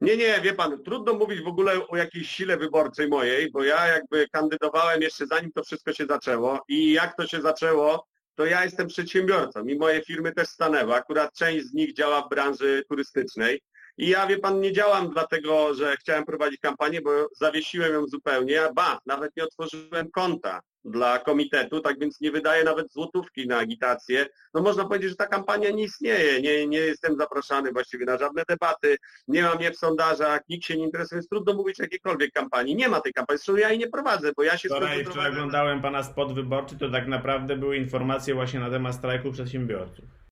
Nie, 0.00 0.16
nie, 0.16 0.40
wie 0.40 0.52
pan, 0.52 0.82
trudno 0.82 1.14
mówić 1.14 1.40
w 1.40 1.46
ogóle 1.46 1.88
o 1.88 1.96
jakiejś 1.96 2.28
sile 2.28 2.56
wyborczej 2.56 3.08
mojej, 3.08 3.50
bo 3.50 3.64
ja 3.64 3.86
jakby 3.86 4.28
kandydowałem 4.28 5.02
jeszcze 5.02 5.26
zanim 5.26 5.52
to 5.52 5.64
wszystko 5.64 5.92
się 5.92 6.06
zaczęło 6.06 6.60
i 6.68 6.92
jak 6.92 7.16
to 7.16 7.26
się 7.26 7.40
zaczęło, 7.40 8.06
to 8.34 8.44
ja 8.44 8.64
jestem 8.64 8.86
przedsiębiorcą 8.86 9.64
i 9.64 9.78
moje 9.78 10.02
firmy 10.02 10.32
też 10.32 10.48
stanęły. 10.48 10.94
Akurat 10.94 11.34
część 11.34 11.66
z 11.66 11.74
nich 11.74 11.94
działa 11.94 12.22
w 12.22 12.28
branży 12.28 12.82
turystycznej 12.88 13.60
i 13.98 14.08
ja, 14.08 14.26
wie 14.26 14.38
pan, 14.38 14.60
nie 14.60 14.72
działam 14.72 15.10
dlatego, 15.10 15.74
że 15.74 15.96
chciałem 15.96 16.24
prowadzić 16.24 16.60
kampanię, 16.60 17.00
bo 17.00 17.10
zawiesiłem 17.36 17.92
ją 17.92 18.06
zupełnie, 18.06 18.62
a 18.62 18.72
ba, 18.72 18.98
nawet 19.06 19.36
nie 19.36 19.44
otworzyłem 19.44 20.10
konta 20.10 20.60
dla 20.84 21.18
komitetu, 21.18 21.80
tak 21.80 21.98
więc 21.98 22.20
nie 22.20 22.30
wydaję 22.30 22.64
nawet 22.64 22.92
złotówki 22.92 23.46
na 23.46 23.58
agitację. 23.58 24.26
No 24.54 24.62
można 24.62 24.84
powiedzieć, 24.84 25.10
że 25.10 25.16
ta 25.16 25.26
kampania 25.26 25.70
nie 25.70 25.82
istnieje, 25.82 26.42
nie, 26.42 26.66
nie 26.66 26.78
jestem 26.78 27.16
zapraszany 27.16 27.72
właściwie 27.72 28.06
na 28.06 28.18
żadne 28.18 28.42
debaty, 28.48 28.96
nie 29.28 29.42
mam 29.42 29.56
mnie 29.56 29.70
w 29.70 29.76
sondażach, 29.76 30.40
nikt 30.48 30.64
się 30.64 30.76
nie 30.76 30.84
interesuje, 30.84 31.18
jest 31.18 31.30
trudno 31.30 31.54
mówić 31.54 31.80
o 31.80 31.82
jakiejkolwiek 31.82 32.32
kampanii. 32.32 32.76
Nie 32.76 32.88
ma 32.88 33.00
tej 33.00 33.12
kampanii, 33.12 33.38
zresztą 33.38 33.56
ja 33.56 33.70
jej 33.70 33.78
nie 33.78 33.88
prowadzę, 33.88 34.32
bo 34.36 34.42
ja 34.42 34.58
się 34.58 34.68
Wczoraj, 34.68 35.04
wczoraj 35.04 35.30
oglądałem 35.30 35.82
pana 35.82 36.02
spot 36.02 36.34
wyborczy, 36.34 36.78
to 36.78 36.90
tak 36.90 37.08
naprawdę 37.08 37.56
były 37.56 37.76
informacje 37.76 38.34
właśnie 38.34 38.60
na 38.60 38.70
temat 38.70 38.94
strajku 38.94 39.32
przedsiębiorców. 39.32 40.23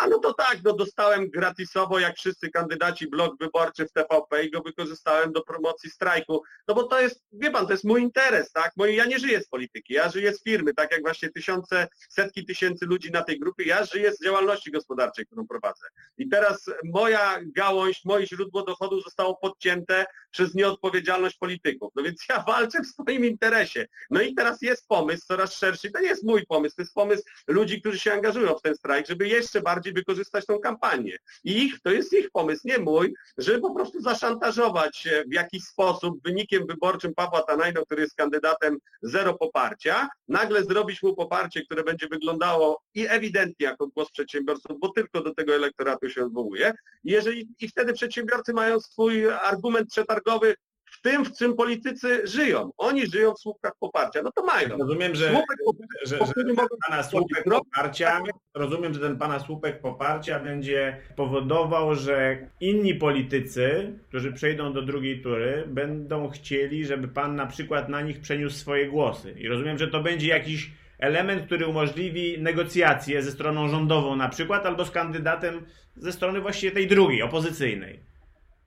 A 0.00 0.06
no 0.08 0.18
to 0.18 0.34
tak, 0.34 0.58
no 0.64 0.72
dostałem 0.72 1.30
gratisowo, 1.30 1.98
jak 1.98 2.16
wszyscy 2.16 2.50
kandydaci, 2.50 3.08
blok 3.08 3.38
wyborczy 3.38 3.86
w 3.86 3.92
TVP 3.92 4.44
i 4.44 4.50
go 4.50 4.60
wykorzystałem 4.60 5.32
do 5.32 5.42
promocji 5.42 5.90
strajku. 5.90 6.42
No 6.68 6.74
bo 6.74 6.82
to 6.82 7.00
jest, 7.00 7.24
wie 7.32 7.50
pan, 7.50 7.66
to 7.66 7.72
jest 7.72 7.84
mój 7.84 8.02
interes, 8.02 8.52
tak? 8.52 8.72
Mój, 8.76 8.96
ja 8.96 9.04
nie 9.04 9.18
żyję 9.18 9.40
z 9.40 9.48
polityki, 9.48 9.94
ja 9.94 10.08
żyję 10.10 10.34
z 10.34 10.42
firmy, 10.42 10.74
tak 10.74 10.92
jak 10.92 11.02
właśnie 11.02 11.30
tysiące, 11.30 11.88
setki 12.08 12.46
tysięcy 12.46 12.86
ludzi 12.86 13.10
na 13.10 13.22
tej 13.22 13.40
grupie, 13.40 13.64
ja 13.64 13.84
żyję 13.84 14.12
z 14.12 14.24
działalności 14.24 14.70
gospodarczej, 14.70 15.26
którą 15.26 15.46
prowadzę. 15.46 15.86
I 16.18 16.28
teraz 16.28 16.66
moja 16.84 17.38
gałąź, 17.42 18.00
moje 18.04 18.26
źródło 18.26 18.62
dochodu 18.62 19.00
zostało 19.00 19.36
podcięte 19.36 20.06
przez 20.30 20.54
nieodpowiedzialność 20.54 21.36
polityków. 21.36 21.92
No 21.96 22.02
więc 22.02 22.22
ja 22.28 22.44
walczę 22.48 22.80
w 22.82 22.86
swoim 22.86 23.24
interesie. 23.24 23.86
No 24.10 24.20
i 24.20 24.34
teraz 24.34 24.62
jest 24.62 24.88
pomysł 24.88 25.26
coraz 25.26 25.54
szerszy, 25.54 25.90
to 25.90 26.00
nie 26.00 26.08
jest 26.08 26.24
mój 26.24 26.46
pomysł, 26.46 26.76
to 26.76 26.82
jest 26.82 26.94
pomysł 26.94 27.22
ludzi, 27.48 27.80
którzy 27.80 27.98
się 27.98 28.12
angażują 28.12 28.54
w 28.54 28.62
ten 28.62 28.74
strajk, 28.74 29.06
żeby 29.06 29.28
jeszcze 29.28 29.60
bardziej 29.60 29.87
bardziej 29.88 29.92
wykorzystać 29.92 30.46
tą 30.46 30.58
kampanię. 30.58 31.16
I 31.44 31.64
ich, 31.64 31.80
to 31.80 31.90
jest 31.90 32.12
ich 32.12 32.30
pomysł, 32.30 32.62
nie 32.64 32.78
mój, 32.78 33.14
żeby 33.38 33.60
po 33.60 33.74
prostu 33.74 34.00
zaszantażować 34.00 35.08
w 35.30 35.34
jakiś 35.34 35.64
sposób 35.64 36.22
wynikiem 36.24 36.66
wyborczym 36.66 37.14
Pawła 37.14 37.42
Tanajno, 37.42 37.84
który 37.84 38.02
jest 38.02 38.14
kandydatem 38.14 38.78
zero 39.02 39.34
poparcia, 39.34 40.08
nagle 40.28 40.64
zrobić 40.64 41.02
mu 41.02 41.14
poparcie, 41.14 41.62
które 41.62 41.84
będzie 41.84 42.08
wyglądało 42.08 42.82
i 42.94 43.06
ewidentnie 43.08 43.66
jako 43.66 43.86
głos 43.86 44.10
przedsiębiorców, 44.10 44.80
bo 44.80 44.88
tylko 44.88 45.22
do 45.22 45.34
tego 45.34 45.54
elektoratu 45.54 46.10
się 46.10 46.24
odwołuje. 46.24 46.72
Jeżeli, 47.04 47.48
I 47.60 47.68
wtedy 47.68 47.92
przedsiębiorcy 47.92 48.52
mają 48.52 48.80
swój 48.80 49.30
argument 49.30 49.88
przetargowy, 49.88 50.54
w 50.98 51.02
tym, 51.02 51.24
w 51.24 51.32
czym 51.32 51.54
politycy 51.54 52.26
żyją. 52.26 52.70
Oni 52.78 53.06
żyją 53.06 53.34
w 53.34 53.40
słupkach 53.40 53.72
poparcia. 53.80 54.22
No 54.22 54.32
to 54.32 54.44
mają. 54.44 54.78
Rozumiem, 54.78 55.14
że, 55.14 55.30
słupek, 55.30 55.88
że, 56.04 56.18
że, 56.18 56.26
że 56.26 56.68
pana 56.88 57.02
słupek 57.02 57.44
poparcia, 57.44 58.20
rozumiem, 58.54 58.94
że 58.94 59.00
ten 59.00 59.18
pana 59.18 59.38
słupek 59.38 59.80
poparcia 59.80 60.40
będzie 60.40 60.96
powodował, 61.16 61.94
że 61.94 62.38
inni 62.60 62.94
politycy, 62.94 63.92
którzy 64.08 64.32
przejdą 64.32 64.72
do 64.72 64.82
drugiej 64.82 65.22
tury, 65.22 65.64
będą 65.66 66.30
chcieli, 66.30 66.86
żeby 66.86 67.08
pan 67.08 67.36
na 67.36 67.46
przykład 67.46 67.88
na 67.88 68.00
nich 68.00 68.20
przeniósł 68.20 68.56
swoje 68.56 68.88
głosy. 68.88 69.32
I 69.38 69.48
rozumiem, 69.48 69.78
że 69.78 69.88
to 69.88 70.02
będzie 70.02 70.28
jakiś 70.28 70.70
element, 70.98 71.46
który 71.46 71.66
umożliwi 71.66 72.42
negocjacje 72.42 73.22
ze 73.22 73.30
stroną 73.30 73.68
rządową 73.68 74.16
na 74.16 74.28
przykład, 74.28 74.66
albo 74.66 74.84
z 74.84 74.90
kandydatem 74.90 75.66
ze 75.96 76.12
strony 76.12 76.40
właściwie 76.40 76.72
tej 76.72 76.86
drugiej, 76.86 77.22
opozycyjnej. 77.22 78.07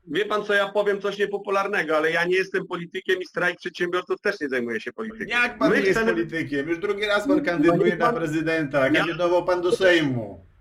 Wie 0.07 0.25
pan 0.25 0.45
co, 0.45 0.53
ja 0.53 0.69
powiem 0.69 1.01
coś 1.01 1.17
niepopularnego, 1.17 1.97
ale 1.97 2.11
ja 2.11 2.25
nie 2.25 2.35
jestem 2.35 2.67
politykiem 2.67 3.19
i 3.21 3.25
strajk 3.25 3.57
przedsiębiorców 3.57 4.21
też 4.21 4.39
nie 4.39 4.49
zajmuje 4.49 4.81
się 4.81 4.93
politykiem. 4.93 5.27
Jak 5.27 5.57
pan 5.57 5.69
My 5.69 5.81
nie 5.81 5.91
chcemy... 5.91 6.11
jest 6.11 6.31
politykiem? 6.31 6.69
Już 6.69 6.79
drugi 6.79 7.05
raz 7.05 7.27
pan 7.27 7.43
kandyduje 7.43 7.97
pan... 7.97 8.13
na 8.13 8.19
prezydenta, 8.19 8.89
kandydował 8.89 9.45
pan 9.45 9.61
do 9.61 9.71
Sejmu. 9.71 10.51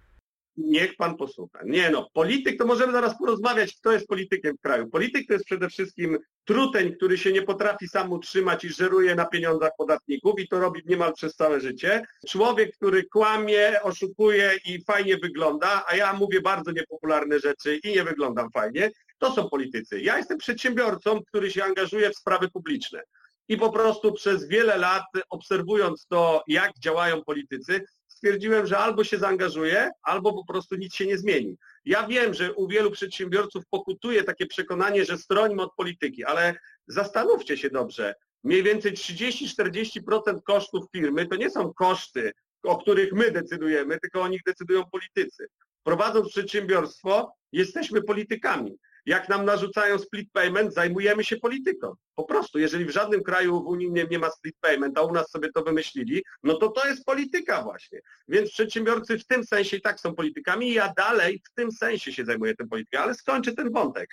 Niech 0.56 0.96
pan 0.96 1.16
posłucha. 1.16 1.58
Nie 1.64 1.90
no, 1.90 2.10
polityk 2.12 2.58
to 2.58 2.66
możemy 2.66 2.92
zaraz 2.92 3.18
porozmawiać, 3.18 3.76
kto 3.76 3.92
jest 3.92 4.06
politykiem 4.06 4.56
w 4.56 4.60
kraju. 4.60 4.90
Polityk 4.90 5.26
to 5.26 5.32
jest 5.32 5.44
przede 5.44 5.68
wszystkim 5.68 6.18
truteń, 6.44 6.94
który 6.94 7.18
się 7.18 7.32
nie 7.32 7.42
potrafi 7.42 7.88
sam 7.88 8.12
utrzymać 8.12 8.64
i 8.64 8.68
żeruje 8.68 9.14
na 9.14 9.24
pieniądzach 9.24 9.70
podatników 9.78 10.40
i 10.40 10.48
to 10.48 10.60
robi 10.60 10.82
niemal 10.86 11.12
przez 11.12 11.34
całe 11.34 11.60
życie. 11.60 12.02
Człowiek, 12.28 12.76
który 12.76 13.04
kłamie, 13.04 13.82
oszukuje 13.82 14.50
i 14.64 14.84
fajnie 14.84 15.16
wygląda, 15.16 15.84
a 15.88 15.96
ja 15.96 16.12
mówię 16.12 16.40
bardzo 16.40 16.72
niepopularne 16.72 17.38
rzeczy 17.38 17.76
i 17.76 17.92
nie 17.92 18.04
wyglądam 18.04 18.50
fajnie, 18.50 18.90
to 19.20 19.32
są 19.32 19.48
politycy. 19.48 20.00
Ja 20.00 20.18
jestem 20.18 20.38
przedsiębiorcą, 20.38 21.20
który 21.24 21.50
się 21.50 21.64
angażuje 21.64 22.10
w 22.10 22.16
sprawy 22.16 22.48
publiczne. 22.48 23.02
I 23.48 23.56
po 23.56 23.72
prostu 23.72 24.12
przez 24.12 24.48
wiele 24.48 24.78
lat, 24.78 25.04
obserwując 25.30 26.06
to, 26.06 26.42
jak 26.46 26.72
działają 26.78 27.24
politycy, 27.24 27.84
stwierdziłem, 28.08 28.66
że 28.66 28.78
albo 28.78 29.04
się 29.04 29.18
zaangażuję, 29.18 29.90
albo 30.02 30.32
po 30.32 30.44
prostu 30.44 30.76
nic 30.76 30.94
się 30.94 31.06
nie 31.06 31.18
zmieni. 31.18 31.56
Ja 31.84 32.06
wiem, 32.06 32.34
że 32.34 32.54
u 32.54 32.68
wielu 32.68 32.90
przedsiębiorców 32.90 33.64
pokutuje 33.70 34.24
takie 34.24 34.46
przekonanie, 34.46 35.04
że 35.04 35.18
stronimy 35.18 35.62
od 35.62 35.74
polityki, 35.74 36.24
ale 36.24 36.54
zastanówcie 36.86 37.56
się 37.56 37.70
dobrze. 37.70 38.14
Mniej 38.44 38.62
więcej 38.62 38.92
30-40% 38.92 40.42
kosztów 40.44 40.84
firmy 40.92 41.26
to 41.26 41.36
nie 41.36 41.50
są 41.50 41.72
koszty, 41.74 42.32
o 42.62 42.78
których 42.78 43.12
my 43.12 43.30
decydujemy, 43.30 43.98
tylko 44.00 44.22
o 44.22 44.28
nich 44.28 44.40
decydują 44.46 44.84
politycy. 44.92 45.46
Prowadząc 45.82 46.28
przedsiębiorstwo, 46.28 47.32
jesteśmy 47.52 48.02
politykami. 48.02 48.78
Jak 49.10 49.28
nam 49.28 49.44
narzucają 49.44 49.98
split 49.98 50.32
payment, 50.32 50.74
zajmujemy 50.74 51.24
się 51.24 51.36
polityką. 51.36 51.94
Po 52.14 52.24
prostu, 52.24 52.58
jeżeli 52.58 52.84
w 52.84 52.90
żadnym 52.90 53.22
kraju 53.22 53.62
w 53.62 53.66
Unii 53.66 53.92
nie, 53.92 54.04
nie 54.10 54.18
ma 54.18 54.30
split 54.30 54.56
payment, 54.60 54.98
a 54.98 55.02
u 55.02 55.12
nas 55.12 55.30
sobie 55.30 55.48
to 55.54 55.62
wymyślili, 55.62 56.22
no 56.42 56.54
to 56.54 56.68
to 56.68 56.86
jest 56.86 57.04
polityka 57.04 57.62
właśnie. 57.62 58.00
Więc 58.28 58.50
przedsiębiorcy 58.50 59.18
w 59.18 59.26
tym 59.26 59.44
sensie 59.44 59.76
i 59.76 59.80
tak 59.80 60.00
są 60.00 60.14
politykami 60.14 60.68
i 60.68 60.74
ja 60.74 60.92
dalej 60.96 61.42
w 61.50 61.54
tym 61.54 61.72
sensie 61.72 62.12
się 62.12 62.24
zajmuję 62.24 62.54
tym 62.54 62.68
polityką, 62.68 62.98
ale 63.02 63.14
skończę 63.14 63.52
ten 63.52 63.72
wątek. 63.72 64.10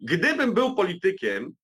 Gdybym 0.00 0.54
był 0.54 0.74
politykiem, 0.74 1.54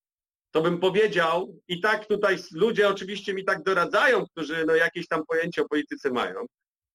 to 0.50 0.62
bym 0.62 0.81
powiedział, 0.81 1.59
i 1.69 1.81
tak 1.81 2.07
tutaj 2.07 2.37
ludzie 2.52 2.88
oczywiście 2.88 3.35
mi 3.35 3.45
tak 3.45 3.62
doradzają, 3.62 4.26
którzy 4.26 4.64
no 4.66 4.75
jakieś 4.75 5.09
tam 5.09 5.26
pojęcie 5.26 5.62
o 5.62 5.69
polityce 5.69 6.11
mają, 6.11 6.47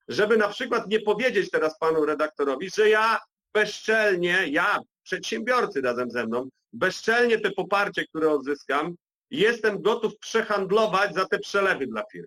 żeby 0.07 0.37
na 0.37 0.47
przykład 0.47 0.87
nie 0.87 0.99
powiedzieć 0.99 1.51
teraz 1.51 1.77
panu 1.79 2.05
redaktorowi, 2.05 2.69
że 2.69 2.89
ja 2.89 3.19
bezczelnie, 3.53 4.47
ja 4.47 4.79
przedsiębiorcy 5.07 5.81
razem 5.81 6.11
ze 6.11 6.27
mną, 6.27 6.49
bezczelnie 6.73 7.39
te 7.39 7.51
poparcie, 7.51 8.05
które 8.05 8.31
odzyskam, 8.31 8.95
jestem 9.31 9.81
gotów 9.81 10.17
przehandlować 10.19 11.15
za 11.15 11.25
te 11.25 11.39
przelewy 11.39 11.87
dla 11.87 12.03
firm. 12.11 12.25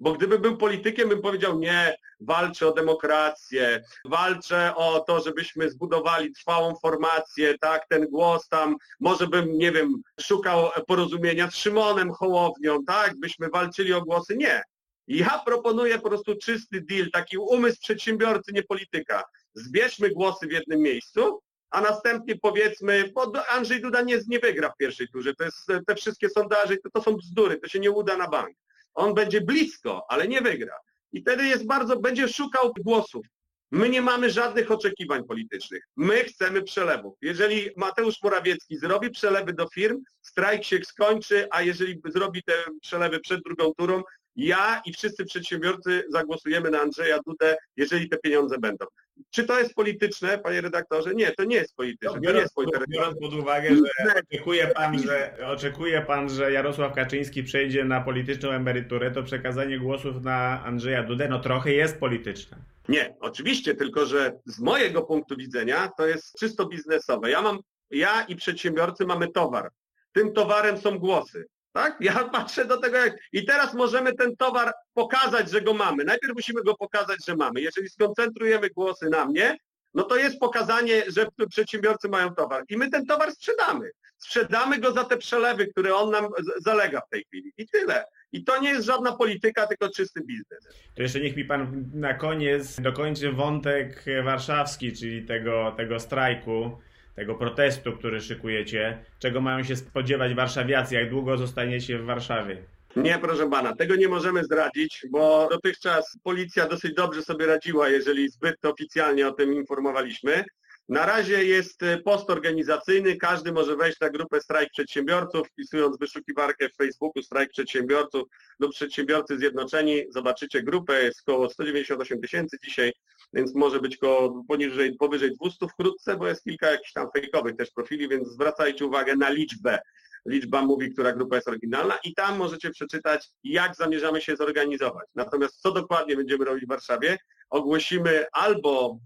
Bo 0.00 0.12
gdyby 0.12 0.38
był 0.38 0.56
politykiem, 0.56 1.08
bym 1.08 1.22
powiedział, 1.22 1.58
nie, 1.58 1.96
walczę 2.20 2.68
o 2.68 2.72
demokrację, 2.72 3.82
walczę 4.04 4.72
o 4.76 5.00
to, 5.00 5.20
żebyśmy 5.20 5.70
zbudowali 5.70 6.32
trwałą 6.32 6.74
formację, 6.76 7.58
tak, 7.58 7.88
ten 7.88 8.06
głos 8.06 8.48
tam, 8.48 8.76
może 9.00 9.26
bym, 9.26 9.58
nie 9.58 9.72
wiem, 9.72 10.02
szukał 10.20 10.70
porozumienia 10.86 11.50
z 11.50 11.54
Szymonem 11.54 12.12
Hołownią, 12.12 12.84
tak, 12.84 13.20
byśmy 13.20 13.48
walczyli 13.48 13.92
o 13.92 14.02
głosy. 14.02 14.36
Nie. 14.36 14.62
Ja 15.08 15.42
proponuję 15.46 15.98
po 15.98 16.08
prostu 16.08 16.36
czysty 16.36 16.80
deal, 16.80 17.10
taki 17.10 17.38
umysł 17.38 17.80
przedsiębiorcy, 17.80 18.52
nie 18.52 18.62
polityka. 18.62 19.24
Zbierzmy 19.54 20.10
głosy 20.10 20.46
w 20.46 20.52
jednym 20.52 20.80
miejscu, 20.80 21.40
a 21.70 21.80
następnie 21.80 22.36
powiedzmy, 22.36 23.10
bo 23.14 23.32
Andrzej 23.48 23.80
Duda 23.80 24.02
nie, 24.02 24.18
nie 24.28 24.38
wygra 24.38 24.70
w 24.70 24.76
pierwszej 24.76 25.08
turze, 25.08 25.34
to 25.34 25.44
jest, 25.44 25.66
te 25.86 25.94
wszystkie 25.94 26.28
sondaże, 26.28 26.76
to, 26.76 26.90
to 26.90 27.02
są 27.02 27.16
bzdury, 27.16 27.58
to 27.58 27.68
się 27.68 27.80
nie 27.80 27.90
uda 27.90 28.16
na 28.16 28.28
bank. 28.28 28.56
On 28.94 29.14
będzie 29.14 29.40
blisko, 29.40 30.06
ale 30.08 30.28
nie 30.28 30.40
wygra. 30.40 30.74
I 31.12 31.20
wtedy 31.20 31.44
jest 31.44 31.66
bardzo, 31.66 32.00
będzie 32.00 32.28
szukał 32.28 32.72
głosów. 32.84 33.26
My 33.72 33.88
nie 33.88 34.02
mamy 34.02 34.30
żadnych 34.30 34.70
oczekiwań 34.70 35.24
politycznych. 35.24 35.82
My 35.96 36.24
chcemy 36.24 36.62
przelewów. 36.62 37.14
Jeżeli 37.22 37.70
Mateusz 37.76 38.22
Morawiecki 38.22 38.78
zrobi 38.78 39.10
przelewy 39.10 39.52
do 39.52 39.68
firm, 39.68 40.02
strajk 40.22 40.64
się 40.64 40.84
skończy, 40.84 41.48
a 41.50 41.62
jeżeli 41.62 42.00
zrobi 42.04 42.42
te 42.42 42.52
przelewy 42.80 43.20
przed 43.20 43.42
drugą 43.42 43.72
turą, 43.74 44.02
ja 44.46 44.82
i 44.86 44.92
wszyscy 44.92 45.24
przedsiębiorcy 45.24 46.04
zagłosujemy 46.08 46.70
na 46.70 46.80
Andrzeja 46.80 47.18
Dudę, 47.26 47.56
jeżeli 47.76 48.08
te 48.08 48.18
pieniądze 48.18 48.58
będą. 48.58 48.86
Czy 49.30 49.44
to 49.44 49.58
jest 49.58 49.74
polityczne, 49.74 50.38
panie 50.38 50.60
redaktorze? 50.60 51.14
Nie, 51.14 51.30
to 51.30 51.44
nie 51.44 51.56
jest 51.56 51.76
polityczne. 51.76 52.14
No, 52.14 52.20
biorąc, 52.20 52.52
to 52.52 52.62
nie 52.64 52.72
jest 52.72 52.88
biorąc 52.88 53.18
pod 53.20 53.34
uwagę, 53.34 53.68
że 53.76 54.14
oczekuje 54.20 54.66
pan, 54.66 54.98
że 54.98 55.36
oczekuje 55.46 56.02
pan, 56.02 56.28
że 56.28 56.52
Jarosław 56.52 56.94
Kaczyński 56.94 57.42
przejdzie 57.42 57.84
na 57.84 58.00
polityczną 58.00 58.50
emeryturę, 58.50 59.10
to 59.10 59.22
przekazanie 59.22 59.78
głosów 59.78 60.22
na 60.22 60.64
Andrzeja 60.64 61.02
Dudę 61.02 61.28
no 61.28 61.40
trochę 61.40 61.72
jest 61.72 61.98
polityczne. 61.98 62.56
Nie, 62.88 63.14
oczywiście, 63.20 63.74
tylko 63.74 64.06
że 64.06 64.32
z 64.46 64.60
mojego 64.60 65.02
punktu 65.02 65.36
widzenia 65.36 65.90
to 65.96 66.06
jest 66.06 66.38
czysto 66.38 66.66
biznesowe. 66.66 67.30
Ja 67.30 67.42
mam, 67.42 67.58
ja 67.90 68.22
i 68.22 68.36
przedsiębiorcy 68.36 69.06
mamy 69.06 69.28
towar. 69.28 69.70
Tym 70.12 70.32
towarem 70.32 70.78
są 70.78 70.98
głosy. 70.98 71.46
Tak? 71.72 71.96
Ja 72.00 72.24
patrzę 72.32 72.64
do 72.64 72.76
tego, 72.76 72.96
jak... 72.96 73.16
i 73.32 73.44
teraz 73.44 73.74
możemy 73.74 74.12
ten 74.12 74.36
towar 74.36 74.72
pokazać, 74.94 75.50
że 75.50 75.60
go 75.60 75.74
mamy. 75.74 76.04
Najpierw 76.04 76.34
musimy 76.34 76.62
go 76.62 76.76
pokazać, 76.76 77.18
że 77.26 77.36
mamy. 77.36 77.60
Jeżeli 77.60 77.88
skoncentrujemy 77.88 78.70
głosy 78.70 79.08
na 79.10 79.24
mnie, 79.24 79.56
no 79.94 80.02
to 80.02 80.16
jest 80.16 80.38
pokazanie, 80.38 81.02
że 81.16 81.26
przedsiębiorcy 81.48 82.08
mają 82.08 82.34
towar. 82.34 82.64
I 82.68 82.76
my 82.76 82.90
ten 82.90 83.06
towar 83.06 83.32
sprzedamy. 83.32 83.90
Sprzedamy 84.18 84.78
go 84.78 84.92
za 84.92 85.04
te 85.04 85.16
przelewy, 85.16 85.66
które 85.66 85.94
on 85.94 86.10
nam 86.10 86.28
zalega 86.64 87.00
w 87.00 87.08
tej 87.08 87.24
chwili. 87.24 87.52
I 87.56 87.68
tyle. 87.68 88.04
I 88.32 88.44
to 88.44 88.60
nie 88.60 88.68
jest 88.70 88.86
żadna 88.86 89.16
polityka, 89.16 89.66
tylko 89.66 89.88
czysty 89.88 90.20
biznes. 90.20 90.68
To 90.94 91.02
jeszcze 91.02 91.20
niech 91.20 91.36
mi 91.36 91.44
pan 91.44 91.90
na 91.94 92.14
koniec 92.14 92.80
dokończy 92.80 93.32
wątek 93.32 94.04
warszawski, 94.24 94.92
czyli 94.92 95.26
tego, 95.26 95.74
tego 95.76 96.00
strajku 96.00 96.78
tego 97.20 97.34
protestu, 97.34 97.92
który 97.92 98.20
szykujecie, 98.20 99.04
czego 99.18 99.40
mają 99.40 99.64
się 99.64 99.76
spodziewać 99.76 100.34
warszawiacy, 100.34 100.94
jak 100.94 101.10
długo 101.10 101.36
zostaniecie 101.36 101.98
w 101.98 102.04
Warszawie? 102.04 102.62
Nie, 102.96 103.18
proszę 103.18 103.50
pana, 103.50 103.76
tego 103.76 103.96
nie 103.96 104.08
możemy 104.08 104.44
zdradzić, 104.44 105.06
bo 105.10 105.48
dotychczas 105.50 106.18
policja 106.22 106.68
dosyć 106.68 106.94
dobrze 106.94 107.22
sobie 107.22 107.46
radziła, 107.46 107.88
jeżeli 107.88 108.28
zbyt 108.28 108.64
oficjalnie 108.64 109.28
o 109.28 109.32
tym 109.32 109.54
informowaliśmy. 109.54 110.44
Na 110.88 111.06
razie 111.06 111.44
jest 111.44 111.80
post 112.04 112.30
organizacyjny, 112.30 113.16
każdy 113.16 113.52
może 113.52 113.76
wejść 113.76 114.00
na 114.00 114.10
grupę 114.10 114.40
Strajk 114.40 114.70
Przedsiębiorców, 114.70 115.48
wpisując 115.48 115.98
wyszukiwarkę 115.98 116.68
w 116.68 116.76
Facebooku 116.76 117.22
Strajk 117.22 117.50
Przedsiębiorców 117.50 118.22
lub 118.58 118.72
Przedsiębiorcy 118.72 119.38
Zjednoczeni, 119.38 120.04
zobaczycie 120.10 120.62
grupę, 120.62 121.02
jest 121.02 121.20
około 121.28 121.50
198 121.50 122.20
tysięcy 122.20 122.56
dzisiaj, 122.64 122.92
więc 123.32 123.54
może 123.54 123.80
być 123.80 123.96
koło 123.96 124.44
poniżej, 124.48 124.96
powyżej 124.96 125.36
200 125.36 125.68
wkrótce, 125.68 126.16
bo 126.16 126.26
jest 126.26 126.44
kilka 126.44 126.70
jakichś 126.70 126.92
tam 126.92 127.08
fejkowych 127.12 127.56
też 127.56 127.70
profili, 127.70 128.08
więc 128.08 128.28
zwracajcie 128.28 128.86
uwagę 128.86 129.16
na 129.16 129.30
liczbę. 129.30 129.78
Liczba 130.26 130.62
mówi, 130.62 130.92
która 130.92 131.12
grupa 131.12 131.36
jest 131.36 131.48
oryginalna 131.48 131.98
i 132.04 132.14
tam 132.14 132.38
możecie 132.38 132.70
przeczytać, 132.70 133.28
jak 133.44 133.76
zamierzamy 133.76 134.20
się 134.20 134.36
zorganizować. 134.36 135.08
Natomiast 135.14 135.60
co 135.60 135.72
dokładnie 135.72 136.16
będziemy 136.16 136.44
robić 136.44 136.64
w 136.64 136.68
Warszawie, 136.68 137.18
ogłosimy 137.50 138.26
albo 138.32 138.98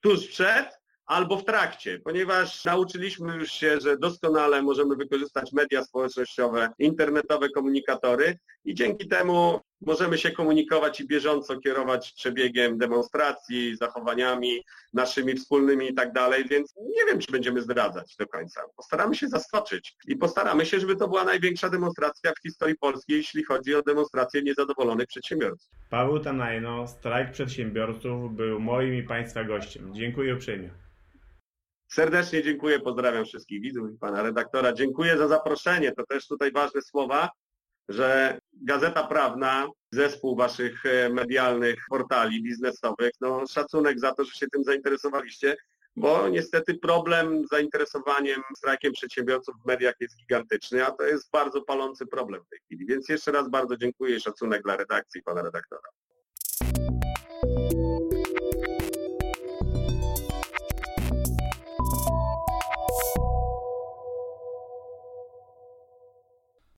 tuż 0.00 0.26
przed, 0.28 0.78
albo 1.08 1.36
w 1.36 1.44
trakcie, 1.44 2.00
ponieważ 2.04 2.64
nauczyliśmy 2.64 3.36
już 3.36 3.52
się, 3.52 3.80
że 3.80 3.98
doskonale 3.98 4.62
możemy 4.62 4.96
wykorzystać 4.96 5.52
media 5.52 5.84
społecznościowe, 5.84 6.70
internetowe 6.78 7.48
komunikatory 7.48 8.38
i 8.68 8.74
dzięki 8.74 9.08
temu 9.08 9.60
możemy 9.80 10.18
się 10.18 10.30
komunikować 10.30 11.00
i 11.00 11.06
bieżąco 11.06 11.60
kierować 11.60 12.12
przebiegiem 12.12 12.78
demonstracji, 12.78 13.76
zachowaniami 13.76 14.64
naszymi 14.92 15.34
wspólnymi 15.34 15.90
i 15.90 15.94
tak 15.94 16.12
dalej, 16.12 16.44
więc 16.50 16.74
nie 16.76 17.04
wiem, 17.06 17.18
czy 17.18 17.32
będziemy 17.32 17.62
zdradzać 17.62 18.16
do 18.16 18.26
końca. 18.26 18.60
Postaramy 18.76 19.14
się 19.14 19.28
zaskoczyć 19.28 19.96
i 20.06 20.16
postaramy 20.16 20.66
się, 20.66 20.80
żeby 20.80 20.96
to 20.96 21.08
była 21.08 21.24
największa 21.24 21.68
demonstracja 21.68 22.32
w 22.32 22.42
historii 22.42 22.76
Polski, 22.76 23.12
jeśli 23.12 23.44
chodzi 23.44 23.74
o 23.74 23.82
demonstrację 23.82 24.42
niezadowolonych 24.42 25.06
przedsiębiorców. 25.06 25.70
Paweł 25.90 26.20
Tanajno, 26.20 26.88
strajk 26.88 27.32
przedsiębiorców, 27.32 28.34
był 28.36 28.60
moim 28.60 28.94
i 28.94 29.02
Państwa 29.02 29.44
gościem. 29.44 29.94
Dziękuję 29.94 30.34
uprzejmie. 30.34 30.70
Serdecznie 31.86 32.42
dziękuję, 32.42 32.80
pozdrawiam 32.80 33.24
wszystkich 33.24 33.62
widzów 33.62 33.90
i 33.94 33.98
pana 33.98 34.22
redaktora. 34.22 34.72
Dziękuję 34.72 35.18
za 35.18 35.28
zaproszenie. 35.28 35.92
To 35.92 36.06
też 36.06 36.26
tutaj 36.26 36.52
ważne 36.52 36.82
słowa, 36.82 37.30
że 37.88 38.38
Gazeta 38.52 39.06
Prawna, 39.06 39.68
zespół 39.92 40.36
waszych 40.36 40.86
e, 40.86 41.08
medialnych 41.08 41.76
portali 41.90 42.42
biznesowych, 42.42 43.10
no 43.20 43.46
szacunek 43.46 44.00
za 44.00 44.14
to, 44.14 44.24
że 44.24 44.32
się 44.32 44.46
tym 44.46 44.64
zainteresowaliście, 44.64 45.56
bo 45.96 46.28
niestety 46.28 46.74
problem 46.74 47.46
z 47.46 47.50
zainteresowaniem 47.50 48.42
strajkiem 48.56 48.92
przedsiębiorców 48.92 49.54
w 49.62 49.66
mediach 49.66 49.94
jest 50.00 50.16
gigantyczny, 50.16 50.86
a 50.86 50.90
to 50.90 51.04
jest 51.04 51.30
bardzo 51.32 51.62
palący 51.62 52.06
problem 52.06 52.44
w 52.44 52.48
tej 52.48 52.58
chwili. 52.58 52.86
Więc 52.86 53.08
jeszcze 53.08 53.32
raz 53.32 53.50
bardzo 53.50 53.76
dziękuję 53.76 54.16
i 54.16 54.20
szacunek 54.20 54.62
dla 54.62 54.76
redakcji 54.76 55.22
pana 55.22 55.42
redaktora. 55.42 55.88